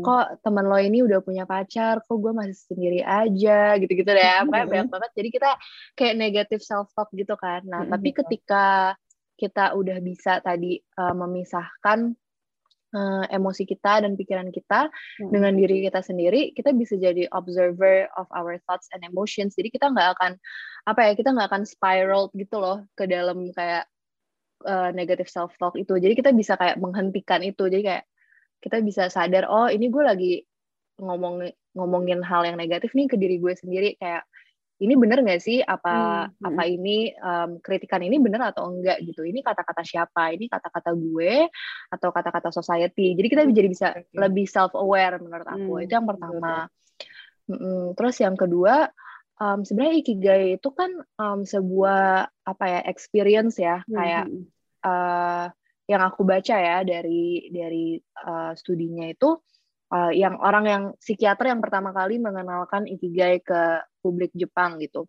kok 0.02 0.40
teman 0.42 0.66
lo 0.66 0.78
ini 0.80 1.04
udah 1.04 1.20
punya 1.22 1.44
pacar? 1.44 2.02
Kok 2.02 2.16
gue 2.16 2.32
masih 2.32 2.56
sendiri 2.56 3.00
aja? 3.04 3.76
Gitu-gitu 3.78 4.08
deh. 4.08 4.24
Kayak 4.24 4.66
banyak 4.66 4.88
banget. 4.90 5.10
Jadi 5.14 5.28
kita 5.30 5.50
kayak 5.94 6.14
negatif 6.16 6.60
self 6.64 6.90
talk 6.96 7.12
gitu 7.12 7.36
kan. 7.36 7.62
Nah 7.68 7.86
tapi 7.86 8.16
ketika 8.16 8.96
kita 9.36 9.76
udah 9.76 10.00
bisa 10.00 10.40
tadi 10.40 10.80
uh, 10.96 11.12
memisahkan 11.12 12.16
uh, 12.94 13.24
emosi 13.32 13.66
kita 13.66 14.04
dan 14.04 14.14
pikiran 14.14 14.52
kita 14.54 14.92
hmm. 14.92 15.30
dengan 15.32 15.56
diri 15.56 15.86
kita 15.86 16.04
sendiri, 16.04 16.52
kita 16.54 16.70
bisa 16.76 16.94
jadi 17.00 17.26
observer 17.32 18.06
of 18.20 18.28
our 18.30 18.60
thoughts 18.68 18.86
and 18.94 19.02
emotions. 19.02 19.58
Jadi 19.58 19.74
kita 19.74 19.90
nggak 19.90 20.18
akan 20.20 20.32
apa 20.86 21.00
ya, 21.10 21.12
kita 21.18 21.34
nggak 21.34 21.48
akan 21.50 21.62
spiral 21.66 22.30
gitu 22.36 22.62
loh 22.62 22.86
ke 22.94 23.08
dalam 23.10 23.50
kayak 23.56 23.88
uh, 24.68 24.94
negative 24.94 25.26
self 25.26 25.56
talk 25.58 25.74
itu. 25.74 25.98
Jadi 25.98 26.14
kita 26.14 26.30
bisa 26.30 26.54
kayak 26.54 26.78
menghentikan 26.78 27.42
itu. 27.42 27.66
Jadi 27.66 27.82
kayak 27.82 28.04
kita 28.62 28.80
bisa 28.80 29.08
sadar, 29.12 29.46
oh 29.50 29.68
ini 29.68 29.90
gue 29.92 30.04
lagi 30.04 30.32
ngomong 30.96 31.44
ngomongin 31.76 32.24
hal 32.24 32.48
yang 32.48 32.56
negatif 32.56 32.96
nih 32.96 33.04
ke 33.04 33.20
diri 33.20 33.36
gue 33.36 33.52
sendiri 33.52 34.00
kayak 34.00 34.24
ini 34.76 34.94
bener 34.96 35.24
nggak 35.24 35.40
sih? 35.40 35.58
Apa 35.64 35.94
hmm, 36.28 36.36
hmm. 36.36 36.46
apa 36.52 36.62
ini 36.68 36.96
um, 37.16 37.50
kritikan 37.64 38.04
ini 38.04 38.20
bener 38.20 38.52
atau 38.52 38.68
enggak 38.68 39.00
gitu? 39.04 39.24
Ini 39.24 39.40
kata-kata 39.40 39.80
siapa? 39.80 40.36
Ini 40.36 40.52
kata-kata 40.52 40.92
gue 40.92 41.48
atau 41.88 42.08
kata-kata 42.12 42.52
society? 42.52 43.16
Jadi 43.16 43.26
kita 43.32 43.42
jadi 43.48 43.68
bisa 43.68 43.88
okay. 43.96 44.12
lebih 44.12 44.44
self 44.44 44.76
aware 44.76 45.16
menurut 45.16 45.48
aku. 45.48 45.72
Hmm, 45.80 45.84
itu 45.84 45.92
yang 45.96 46.08
pertama. 46.08 46.68
Hmm, 47.46 47.94
terus 47.96 48.16
yang 48.20 48.36
kedua 48.36 48.90
um, 49.40 49.64
sebenarnya 49.64 49.94
ikigai 50.02 50.44
itu 50.60 50.68
kan 50.74 50.92
um, 51.16 51.40
sebuah 51.46 52.28
apa 52.44 52.64
ya 52.68 52.80
experience 52.84 53.56
ya. 53.56 53.80
Hmm. 53.86 53.96
kayak 53.96 54.24
uh, 54.84 55.46
yang 55.86 56.02
aku 56.02 56.26
baca 56.26 56.56
ya 56.58 56.82
dari 56.82 57.46
dari 57.54 57.96
uh, 58.26 58.52
studinya 58.58 59.06
itu 59.06 59.38
uh, 59.92 60.12
yang 60.12 60.38
orang 60.40 60.64
yang 60.66 60.82
psikiater 60.98 61.50
yang 61.50 61.60
pertama 61.62 61.94
kali 61.94 62.18
mengenalkan 62.18 62.86
ikigai 62.86 63.42
ke 63.42 63.82
publik 64.02 64.32
Jepang 64.34 64.78
gitu. 64.82 65.06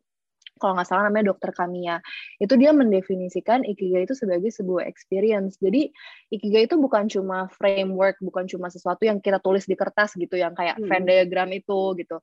Kalau 0.57 0.73
nggak 0.73 0.89
salah 0.89 1.05
namanya 1.05 1.37
Dokter 1.37 1.53
Kamiya. 1.53 2.01
Itu 2.41 2.57
dia 2.57 2.73
mendefinisikan 2.73 3.61
ikigai 3.61 4.09
itu 4.09 4.17
sebagai 4.17 4.49
sebuah 4.49 4.89
experience. 4.89 5.61
Jadi 5.61 5.93
ikigai 6.33 6.65
itu 6.65 6.81
bukan 6.81 7.05
cuma 7.05 7.45
framework, 7.53 8.17
bukan 8.25 8.49
cuma 8.49 8.73
sesuatu 8.73 9.05
yang 9.05 9.21
kita 9.21 9.37
tulis 9.37 9.69
di 9.69 9.77
kertas 9.77 10.17
gitu, 10.17 10.33
yang 10.33 10.57
kayak 10.57 10.81
hmm. 10.81 10.89
Venn 10.89 11.05
diagram 11.05 11.53
itu 11.53 11.93
gitu. 12.01 12.17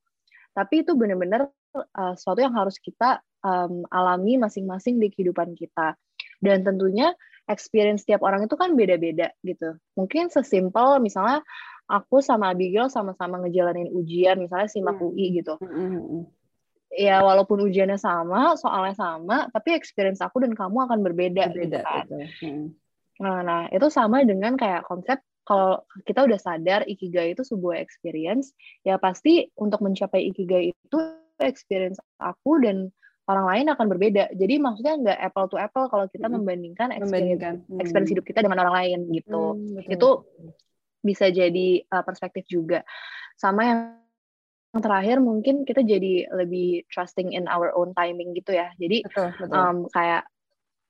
Tapi 0.51 0.83
itu 0.83 0.99
benar-benar 0.99 1.47
uh, 1.79 2.15
sesuatu 2.19 2.43
yang 2.43 2.59
harus 2.59 2.75
kita 2.83 3.23
um, 3.47 3.87
alami 3.95 4.35
masing-masing 4.35 4.99
di 4.99 5.15
kehidupan 5.15 5.55
kita. 5.55 5.95
Dan 6.43 6.67
tentunya 6.67 7.15
experience 7.47 8.03
tiap 8.09 8.25
orang 8.25 8.49
itu 8.49 8.57
kan 8.57 8.73
beda-beda 8.75 9.31
gitu. 9.45 9.77
Mungkin 9.95 10.33
sesimpel 10.33 10.99
misalnya 10.99 11.45
aku 11.89 12.25
sama 12.25 12.53
Abigail 12.53 12.89
sama-sama 12.89 13.41
ngejalanin 13.45 13.93
ujian 13.93 14.41
misalnya 14.41 14.69
simak 14.71 14.97
hmm. 14.97 15.07
UI 15.13 15.27
gitu. 15.41 15.55
Hmm, 15.61 15.69
hmm, 15.69 16.05
hmm. 16.05 16.25
Ya 16.95 17.19
walaupun 17.27 17.59
ujiannya 17.67 17.99
sama, 17.99 18.55
soalnya 18.55 18.95
sama, 18.95 19.51
tapi 19.51 19.75
experience 19.75 20.23
aku 20.23 20.47
dan 20.47 20.55
kamu 20.55 20.87
akan 20.87 21.03
berbeda. 21.03 21.51
Berbeda. 21.51 21.81
Gitu 21.83 21.83
kan. 21.83 22.07
Hmm. 22.41 22.65
Nah, 23.19 23.39
nah 23.43 23.61
itu 23.71 23.87
sama 23.91 24.23
dengan 24.23 24.55
kayak 24.55 24.87
konsep 24.87 25.19
kalau 25.45 25.85
kita 26.09 26.25
udah 26.25 26.41
sadar 26.41 26.81
ikigai 26.89 27.37
itu 27.37 27.45
sebuah 27.45 27.77
experience, 27.77 28.57
ya 28.87 28.97
pasti 28.97 29.53
untuk 29.61 29.85
mencapai 29.85 30.33
ikigai 30.33 30.73
itu 30.73 30.99
experience 31.43 32.01
aku 32.17 32.65
dan 32.65 32.89
orang 33.29 33.47
lain 33.49 33.67
akan 33.73 33.87
berbeda. 33.89 34.33
Jadi 34.33 34.55
maksudnya 34.57 34.95
nggak 35.01 35.19
apple 35.21 35.49
to 35.53 35.57
apple 35.61 35.87
kalau 35.93 36.09
kita 36.09 36.29
hmm. 36.29 36.41
membandingkan 36.41 36.89
experience, 36.97 37.11
membandingkan. 37.11 37.55
Hmm. 37.69 37.81
experience 37.81 38.11
hidup 38.13 38.25
kita 38.25 38.41
dengan 38.41 38.59
orang 38.65 38.75
lain 38.81 38.99
gitu. 39.13 39.43
Hmm, 39.57 39.93
Itu 39.93 40.09
bisa 41.05 41.29
jadi 41.29 41.85
uh, 41.93 42.03
perspektif 42.03 42.49
juga. 42.49 42.81
Sama 43.37 43.63
yang 43.69 43.81
yang 44.75 44.83
terakhir 44.83 45.23
mungkin 45.23 45.63
kita 45.63 45.87
jadi 45.87 46.27
lebih 46.35 46.83
trusting 46.91 47.31
in 47.31 47.47
our 47.47 47.71
own 47.79 47.95
timing 47.95 48.35
gitu 48.35 48.59
ya. 48.59 48.75
Jadi 48.75 49.07
betul, 49.07 49.31
betul. 49.39 49.55
Um, 49.55 49.79
kayak 49.87 50.27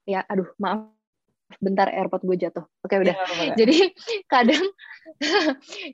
ya 0.09 0.25
aduh 0.25 0.49
maaf 0.57 0.89
bentar 1.61 1.93
airpod 1.93 2.25
gue 2.25 2.49
jatuh. 2.49 2.65
Oke 2.81 2.97
udah. 2.97 3.13
Ya, 3.45 3.53
Jadi 3.53 3.93
kadang 4.25 4.65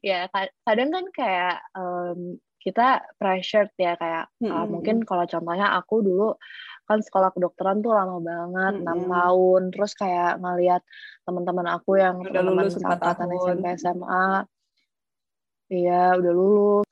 ya 0.07 0.21
kadang 0.63 0.89
kan 0.95 1.05
kayak 1.11 1.57
um, 1.75 2.39
kita 2.63 3.03
pressured 3.19 3.73
ya 3.75 3.99
kayak 3.99 4.31
mm 4.39 4.47
-hmm. 4.47 4.55
uh, 4.55 4.67
mungkin 4.71 4.97
kalau 5.03 5.27
contohnya 5.27 5.75
aku 5.75 6.05
dulu 6.05 6.39
kan 6.91 6.99
sekolah 7.07 7.31
kedokteran 7.31 7.87
tuh 7.87 7.95
lama 7.95 8.19
banget 8.19 8.83
enam 8.83 8.99
-hmm. 9.07 9.11
tahun 9.15 9.63
terus 9.71 9.93
kayak 9.95 10.43
ngelihat 10.43 10.83
teman-teman 11.23 11.67
aku 11.71 12.03
yang 12.03 12.19
udah 12.19 12.43
lulus 12.43 12.75
angkatan 12.83 13.31
SMP 13.39 13.67
SMA 13.79 14.29
iya 15.71 16.19
udah 16.19 16.33
lulus 16.35 16.89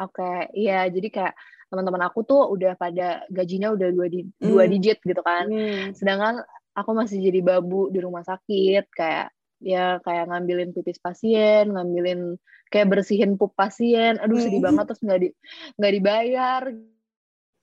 oke 0.00 0.16
okay. 0.16 0.48
iya 0.56 0.88
jadi 0.88 1.08
kayak 1.12 1.34
teman-teman 1.68 2.08
aku 2.08 2.24
tuh 2.24 2.48
udah 2.48 2.72
pada 2.80 3.28
gajinya 3.28 3.76
udah 3.76 3.88
dua 3.92 4.08
di 4.08 4.24
mm. 4.24 4.40
dua 4.40 4.64
digit 4.68 5.00
gitu 5.04 5.20
kan 5.20 5.48
mm. 5.48 5.96
sedangkan 5.96 6.40
aku 6.72 6.90
masih 6.96 7.20
jadi 7.20 7.40
babu 7.44 7.92
di 7.92 8.00
rumah 8.00 8.24
sakit 8.24 8.88
kayak 8.92 9.32
ya 9.62 10.02
kayak 10.02 10.26
ngambilin 10.32 10.74
pipis 10.74 10.98
pasien 10.98 11.70
ngambilin 11.70 12.40
kayak 12.72 12.88
bersihin 12.88 13.38
pup 13.38 13.54
pasien 13.54 14.18
aduh 14.18 14.40
sedih 14.42 14.58
hmm. 14.58 14.68
banget 14.74 14.84
terus 14.90 15.02
nggak 15.06 15.20
di 15.22 15.28
nggak 15.78 15.92
dibayar 15.94 16.62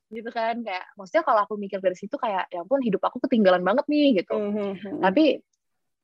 gitu 0.09 0.29
kan 0.33 0.65
kayak 0.65 0.85
maksudnya 0.97 1.23
kalau 1.23 1.45
aku 1.45 1.55
mikir 1.55 1.77
dari 1.77 1.93
situ 1.93 2.17
kayak 2.17 2.49
ya 2.49 2.65
ampun 2.65 2.81
hidup 2.81 3.01
aku 3.05 3.21
ketinggalan 3.23 3.61
banget 3.61 3.85
nih 3.85 4.21
gitu 4.21 4.35
mm-hmm. 4.35 5.01
tapi 5.05 5.45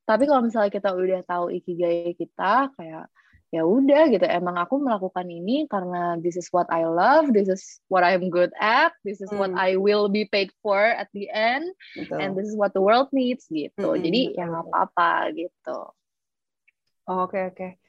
tapi 0.05 0.23
kalau 0.29 0.45
misalnya 0.45 0.69
kita 0.69 0.93
udah 0.93 1.21
tahu 1.25 1.49
ikigai 1.49 2.13
kita 2.13 2.69
kayak 2.77 3.09
ya 3.49 3.61
udah 3.65 4.09
gitu 4.11 4.25
emang 4.25 4.57
aku 4.61 4.77
melakukan 4.77 5.25
ini 5.25 5.65
karena 5.65 6.17
this 6.21 6.37
is 6.37 6.49
what 6.53 6.69
I 6.69 6.85
love 6.85 7.33
this 7.33 7.49
is 7.49 7.81
what 7.89 8.05
I'm 8.05 8.29
good 8.29 8.53
at 8.57 8.91
this 9.05 9.21
is 9.21 9.31
mm. 9.31 9.37
what 9.39 9.53
I 9.55 9.79
will 9.79 10.11
be 10.11 10.27
paid 10.27 10.51
for 10.59 10.81
at 10.81 11.07
the 11.15 11.31
end 11.31 11.63
Betul. 11.95 12.19
and 12.19 12.29
this 12.35 12.51
is 12.51 12.57
what 12.57 12.75
the 12.75 12.83
world 12.83 13.09
needs 13.15 13.47
gitu 13.49 13.95
mm-hmm. 13.95 14.03
jadi 14.05 14.21
ya 14.37 14.43
nggak 14.49 14.65
apa-apa 14.69 15.33
gitu 15.33 15.79
oke 17.09 17.09
oh, 17.09 17.19
oke 17.25 17.53
okay 17.53 17.79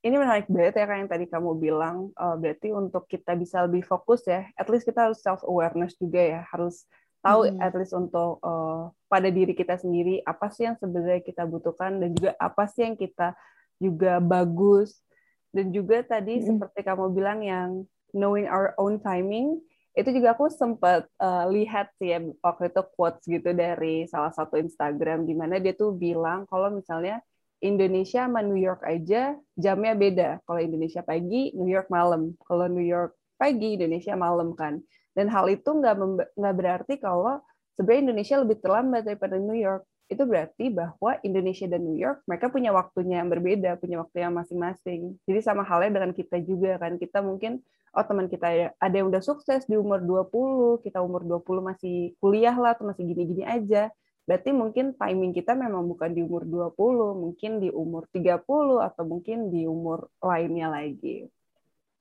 ini 0.00 0.16
menarik 0.16 0.48
banget 0.48 0.80
ya 0.80 0.84
kayak 0.88 1.00
yang 1.04 1.12
tadi 1.12 1.26
kamu 1.28 1.50
bilang 1.60 1.96
uh, 2.16 2.36
berarti 2.40 2.72
untuk 2.72 3.04
kita 3.04 3.36
bisa 3.36 3.64
lebih 3.68 3.84
fokus 3.84 4.24
ya 4.24 4.48
at 4.56 4.68
least 4.72 4.88
kita 4.88 5.08
harus 5.10 5.20
self 5.20 5.44
awareness 5.44 5.92
juga 6.00 6.20
ya 6.20 6.40
harus 6.48 6.88
tahu 7.20 7.52
hmm. 7.52 7.60
at 7.60 7.72
least 7.76 7.92
untuk 7.92 8.40
uh, 8.40 8.88
pada 9.12 9.28
diri 9.28 9.52
kita 9.52 9.76
sendiri 9.76 10.24
apa 10.24 10.48
sih 10.48 10.64
yang 10.64 10.76
sebenarnya 10.80 11.20
kita 11.20 11.44
butuhkan 11.44 12.00
dan 12.00 12.16
juga 12.16 12.32
apa 12.40 12.64
sih 12.64 12.88
yang 12.88 12.96
kita 12.96 13.36
juga 13.76 14.20
bagus 14.24 15.04
dan 15.52 15.68
juga 15.68 16.00
tadi 16.00 16.40
hmm. 16.40 16.44
seperti 16.48 16.80
kamu 16.80 17.12
bilang 17.12 17.44
yang 17.44 17.84
knowing 18.16 18.48
our 18.48 18.72
own 18.80 18.96
timing 19.04 19.60
itu 19.92 20.16
juga 20.16 20.32
aku 20.32 20.48
sempat 20.48 21.04
uh, 21.18 21.50
lihat 21.50 21.92
sih 22.00 22.14
ya 22.14 22.22
waktu 22.40 22.72
itu 22.72 22.82
quotes 22.94 23.24
gitu 23.26 23.50
dari 23.52 24.06
salah 24.08 24.32
satu 24.32 24.56
Instagram 24.56 25.28
di 25.28 25.34
mana 25.36 25.58
dia 25.60 25.76
tuh 25.76 25.92
bilang 25.92 26.46
kalau 26.48 26.72
misalnya 26.72 27.20
Indonesia 27.60 28.24
sama 28.24 28.40
New 28.40 28.56
York 28.56 28.80
aja 28.88 29.36
jamnya 29.52 29.92
beda. 29.92 30.28
Kalau 30.48 30.60
Indonesia 30.60 31.04
pagi, 31.04 31.52
New 31.52 31.68
York 31.68 31.92
malam. 31.92 32.32
Kalau 32.48 32.66
New 32.72 32.84
York 32.84 33.16
pagi, 33.36 33.76
Indonesia 33.76 34.16
malam 34.16 34.56
kan. 34.56 34.80
Dan 35.12 35.28
hal 35.28 35.46
itu 35.52 35.68
nggak 35.68 36.56
berarti 36.56 36.96
kalau 36.96 37.44
sebenarnya 37.76 38.12
Indonesia 38.12 38.36
lebih 38.40 38.56
terlambat 38.64 39.02
daripada 39.04 39.36
New 39.36 39.56
York. 39.56 39.84
Itu 40.10 40.26
berarti 40.26 40.74
bahwa 40.74 41.22
Indonesia 41.22 41.70
dan 41.70 41.86
New 41.86 41.94
York 41.94 42.26
mereka 42.26 42.50
punya 42.50 42.74
waktunya 42.74 43.22
yang 43.22 43.30
berbeda, 43.30 43.78
punya 43.78 44.02
waktu 44.02 44.26
yang 44.26 44.34
masing-masing. 44.34 45.20
Jadi 45.28 45.40
sama 45.44 45.62
halnya 45.62 46.02
dengan 46.02 46.10
kita 46.16 46.40
juga 46.42 46.80
kan. 46.82 46.98
Kita 46.98 47.22
mungkin 47.22 47.62
oh 47.94 48.04
teman 48.06 48.26
kita 48.26 48.74
ada 48.74 48.94
yang 48.94 49.10
udah 49.10 49.22
sukses 49.22 49.68
di 49.68 49.78
umur 49.78 50.02
20, 50.02 50.82
kita 50.82 50.98
umur 51.02 51.22
20 51.22 51.62
masih 51.62 52.14
kuliah 52.18 52.54
lah 52.54 52.74
atau 52.74 52.90
masih 52.90 53.06
gini-gini 53.06 53.46
aja 53.46 53.92
Berarti 54.30 54.54
mungkin 54.54 54.94
timing 54.94 55.34
kita 55.34 55.58
memang 55.58 55.90
bukan 55.90 56.14
di 56.14 56.22
umur 56.22 56.46
20, 56.46 57.18
mungkin 57.18 57.58
di 57.58 57.66
umur 57.66 58.06
30 58.14 58.78
atau 58.78 59.02
mungkin 59.02 59.50
di 59.50 59.66
umur 59.66 60.06
lainnya 60.22 60.70
lagi. 60.70 61.26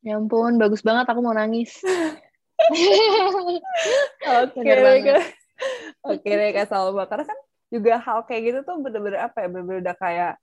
Ya 0.05 0.21
ampun, 0.21 0.61
bagus 0.61 0.85
banget 0.85 1.09
aku 1.09 1.25
mau 1.25 1.33
nangis. 1.33 1.73
Oke, 4.45 4.61
okay, 4.61 5.17
Oke 6.05 6.29
deh 6.29 6.53
Kak 6.53 6.69
Salma. 6.69 7.09
Karena 7.09 7.25
kan 7.25 7.39
juga 7.73 7.97
hal 7.97 8.21
kayak 8.29 8.41
gitu 8.45 8.59
tuh 8.61 8.77
bener-bener 8.77 9.25
apa 9.25 9.41
ya, 9.41 9.47
bener-bener 9.49 9.81
udah 9.89 9.97
kayak 9.97 10.33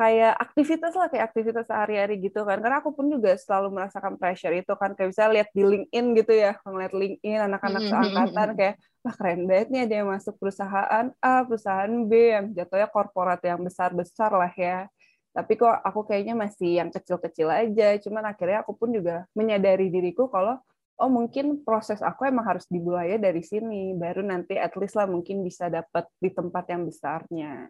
kayak 0.00 0.32
aktivitas 0.40 0.96
lah 0.96 1.12
kayak 1.12 1.28
aktivitas 1.28 1.68
sehari-hari 1.68 2.16
gitu 2.24 2.40
kan. 2.48 2.56
Karena 2.64 2.80
aku 2.80 2.96
pun 2.96 3.12
juga 3.12 3.36
selalu 3.36 3.68
merasakan 3.76 4.16
pressure 4.16 4.56
itu 4.56 4.72
kan. 4.80 4.96
Kayak 4.96 5.08
bisa 5.12 5.24
lihat 5.28 5.48
di 5.52 5.62
LinkedIn 5.68 6.06
gitu 6.16 6.32
ya 6.32 6.56
ngeliat 6.64 6.92
LinkedIn 6.96 7.40
anak-anak 7.44 7.82
mm-hmm, 7.84 7.92
seangkatan 7.92 8.48
kayak 8.58 8.74
wah 9.04 9.14
keren 9.16 9.40
banget 9.44 9.68
nih 9.68 9.80
ada 9.84 9.94
yang 10.00 10.08
masuk 10.08 10.34
perusahaan 10.40 11.06
A 11.20 11.34
perusahaan 11.44 11.92
B. 12.08 12.12
Yang 12.32 12.46
jatuhnya 12.56 12.88
korporat 12.88 13.40
yang 13.44 13.60
besar-besar 13.60 14.32
lah 14.32 14.52
ya. 14.56 14.88
Tapi 15.36 15.52
kok 15.60 15.76
aku 15.84 16.00
kayaknya 16.08 16.34
masih 16.34 16.80
yang 16.80 16.88
kecil-kecil 16.88 17.52
aja. 17.52 18.00
Cuman 18.00 18.24
akhirnya 18.24 18.64
aku 18.64 18.72
pun 18.80 18.96
juga 18.96 19.28
menyadari 19.36 19.92
diriku 19.92 20.32
kalau 20.32 20.56
oh 21.00 21.10
mungkin 21.12 21.60
proses 21.60 22.00
aku 22.00 22.24
emang 22.24 22.48
harus 22.48 22.64
dimulai 22.72 23.20
dari 23.20 23.44
sini. 23.44 23.92
Baru 24.00 24.24
nanti 24.24 24.56
at 24.56 24.72
least 24.80 24.96
lah 24.96 25.04
mungkin 25.04 25.44
bisa 25.44 25.68
dapat 25.68 26.08
di 26.16 26.32
tempat 26.32 26.64
yang 26.72 26.88
besarnya. 26.88 27.68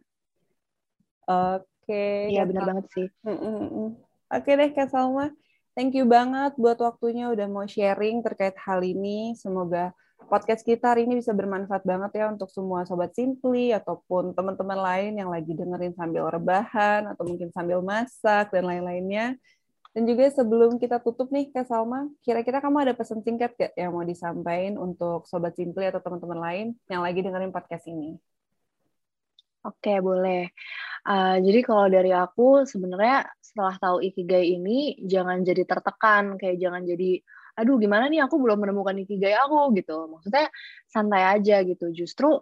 Oke. 1.30 1.79
Okay, 1.90 2.30
iya 2.30 2.46
benar 2.46 2.70
banget 2.70 2.86
sih. 2.94 3.06
Oke 3.26 3.98
okay 4.30 4.54
deh 4.54 4.70
Kak 4.70 4.94
Salma. 4.94 5.34
Thank 5.74 5.98
you 5.98 6.06
banget 6.06 6.54
buat 6.54 6.78
waktunya 6.78 7.26
udah 7.34 7.50
mau 7.50 7.66
sharing 7.66 8.22
terkait 8.22 8.54
hal 8.62 8.78
ini. 8.86 9.34
Semoga 9.34 9.90
podcast 10.30 10.62
kita 10.62 10.94
hari 10.94 11.10
ini 11.10 11.18
bisa 11.18 11.34
bermanfaat 11.34 11.82
banget 11.82 12.22
ya 12.22 12.30
untuk 12.30 12.46
semua 12.54 12.86
sobat 12.86 13.10
Simply 13.18 13.74
ataupun 13.74 14.38
teman-teman 14.38 14.78
lain 14.78 15.18
yang 15.18 15.34
lagi 15.34 15.50
dengerin 15.50 15.90
sambil 15.98 16.30
rebahan 16.30 17.10
atau 17.10 17.26
mungkin 17.26 17.50
sambil 17.50 17.82
masak 17.82 18.54
dan 18.54 18.70
lain-lainnya. 18.70 19.34
Dan 19.90 20.06
juga 20.06 20.30
sebelum 20.30 20.78
kita 20.78 21.02
tutup 21.02 21.34
nih 21.34 21.50
Kak 21.50 21.66
Salma, 21.66 22.06
kira-kira 22.22 22.62
kamu 22.62 22.86
ada 22.86 22.94
pesan 22.94 23.26
singkat 23.26 23.58
gak 23.58 23.74
yang 23.74 23.90
mau 23.90 24.06
disampaikan 24.06 24.78
untuk 24.78 25.26
sobat 25.26 25.58
Simply 25.58 25.90
atau 25.90 25.98
teman-teman 25.98 26.38
lain 26.38 26.66
yang 26.86 27.02
lagi 27.02 27.18
dengerin 27.18 27.50
podcast 27.50 27.90
ini? 27.90 28.14
Oke, 29.60 30.00
boleh. 30.00 30.48
Uh, 31.04 31.36
jadi 31.44 31.60
kalau 31.64 31.86
dari 31.92 32.12
aku 32.16 32.64
sebenarnya 32.64 33.28
setelah 33.40 33.76
tahu 33.76 34.00
ikigai 34.00 34.56
ini 34.56 34.96
jangan 35.04 35.44
jadi 35.44 35.68
tertekan, 35.68 36.40
kayak 36.40 36.56
jangan 36.60 36.84
jadi 36.84 37.20
aduh 37.60 37.76
gimana 37.76 38.08
nih 38.08 38.24
aku 38.24 38.40
belum 38.40 38.64
menemukan 38.64 38.96
ikigai 39.04 39.36
aku 39.36 39.76
gitu. 39.76 40.08
Maksudnya 40.08 40.48
santai 40.88 41.28
aja 41.28 41.60
gitu. 41.60 41.92
Justru 41.92 42.40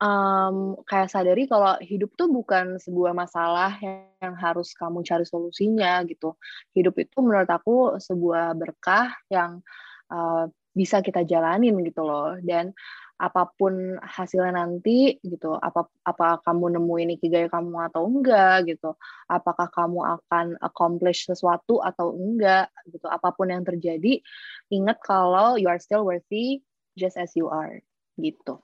um, 0.00 0.80
kayak 0.88 1.12
sadari 1.12 1.44
kalau 1.44 1.76
hidup 1.84 2.16
tuh 2.16 2.32
bukan 2.32 2.80
sebuah 2.80 3.12
masalah 3.12 3.76
yang 3.82 4.34
harus 4.40 4.72
kamu 4.72 5.04
cari 5.04 5.28
solusinya 5.28 6.00
gitu. 6.08 6.32
Hidup 6.72 6.96
itu 6.96 7.16
menurut 7.20 7.50
aku 7.52 8.00
sebuah 8.00 8.56
berkah 8.56 9.12
yang 9.28 9.60
uh, 10.08 10.48
bisa 10.72 11.04
kita 11.04 11.28
jalanin 11.28 11.76
gitu 11.84 12.02
loh. 12.02 12.40
Dan 12.40 12.72
apa 13.14 13.46
pun 13.54 13.94
hasilnya 14.02 14.58
nanti 14.58 15.22
gitu 15.22 15.54
apa 15.54 15.86
apa 16.02 16.42
kamu 16.42 16.74
nemuin 16.78 17.14
ikigai 17.14 17.46
kamu 17.46 17.86
atau 17.86 18.10
enggak 18.10 18.66
gitu 18.66 18.98
apakah 19.30 19.70
kamu 19.70 20.02
akan 20.02 20.58
accomplish 20.58 21.30
sesuatu 21.30 21.78
atau 21.78 22.10
enggak 22.10 22.74
gitu 22.90 23.06
apa 23.06 23.30
pun 23.30 23.54
yang 23.54 23.62
terjadi 23.62 24.18
ingat 24.66 24.98
kalau 24.98 25.54
you 25.54 25.70
are 25.70 25.78
still 25.78 26.02
worthy 26.02 26.58
just 26.98 27.14
as 27.14 27.30
you 27.38 27.46
are 27.46 27.78
gitu. 28.18 28.58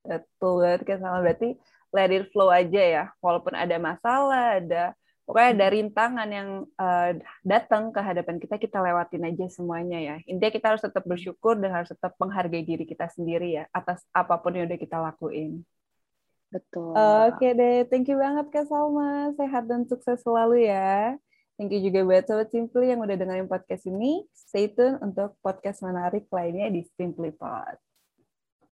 Betul 0.00 0.64
banget 0.64 0.80
kan 0.88 0.98
sama 1.04 1.20
berarti 1.20 1.60
let 1.92 2.08
it 2.08 2.32
flow 2.32 2.48
aja 2.48 2.80
ya 2.80 3.04
walaupun 3.20 3.52
ada 3.52 3.76
masalah 3.76 4.56
ada 4.56 4.96
pokoknya 5.30 5.50
ada 5.54 5.66
rintangan 5.70 6.28
yang 6.34 6.48
uh, 6.74 7.14
datang 7.46 7.94
ke 7.94 8.02
hadapan 8.02 8.42
kita 8.42 8.58
kita 8.58 8.82
lewatin 8.82 9.30
aja 9.30 9.46
semuanya 9.46 10.02
ya. 10.02 10.16
Intinya 10.26 10.50
kita 10.50 10.66
harus 10.74 10.82
tetap 10.82 11.06
bersyukur 11.06 11.54
dan 11.54 11.70
harus 11.70 11.94
tetap 11.94 12.18
menghargai 12.18 12.66
diri 12.66 12.82
kita 12.82 13.06
sendiri 13.14 13.62
ya 13.62 13.64
atas 13.70 14.02
apa 14.10 14.34
pun 14.42 14.58
yang 14.58 14.66
udah 14.66 14.80
kita 14.82 14.98
lakuin. 14.98 15.62
Betul. 16.50 16.98
Oke 16.98 17.46
okay 17.46 17.50
deh 17.54 17.86
thank 17.86 18.10
you 18.10 18.18
banget 18.18 18.50
kak 18.50 18.66
Salma. 18.66 19.30
Sehat 19.38 19.70
dan 19.70 19.86
sukses 19.86 20.18
selalu 20.26 20.66
ya. 20.66 21.14
Thank 21.54 21.78
you 21.78 21.80
juga 21.86 22.02
buat 22.02 22.26
Sobat 22.26 22.50
Simply 22.50 22.90
yang 22.90 22.98
udah 22.98 23.14
dengerin 23.14 23.46
podcast 23.46 23.86
ini. 23.86 24.26
Stay 24.34 24.66
tune 24.66 24.98
untuk 24.98 25.38
podcast 25.38 25.86
menarik 25.86 26.26
lainnya 26.34 26.66
di 26.74 26.82
Simply 26.98 27.30
Pod. 27.30 27.89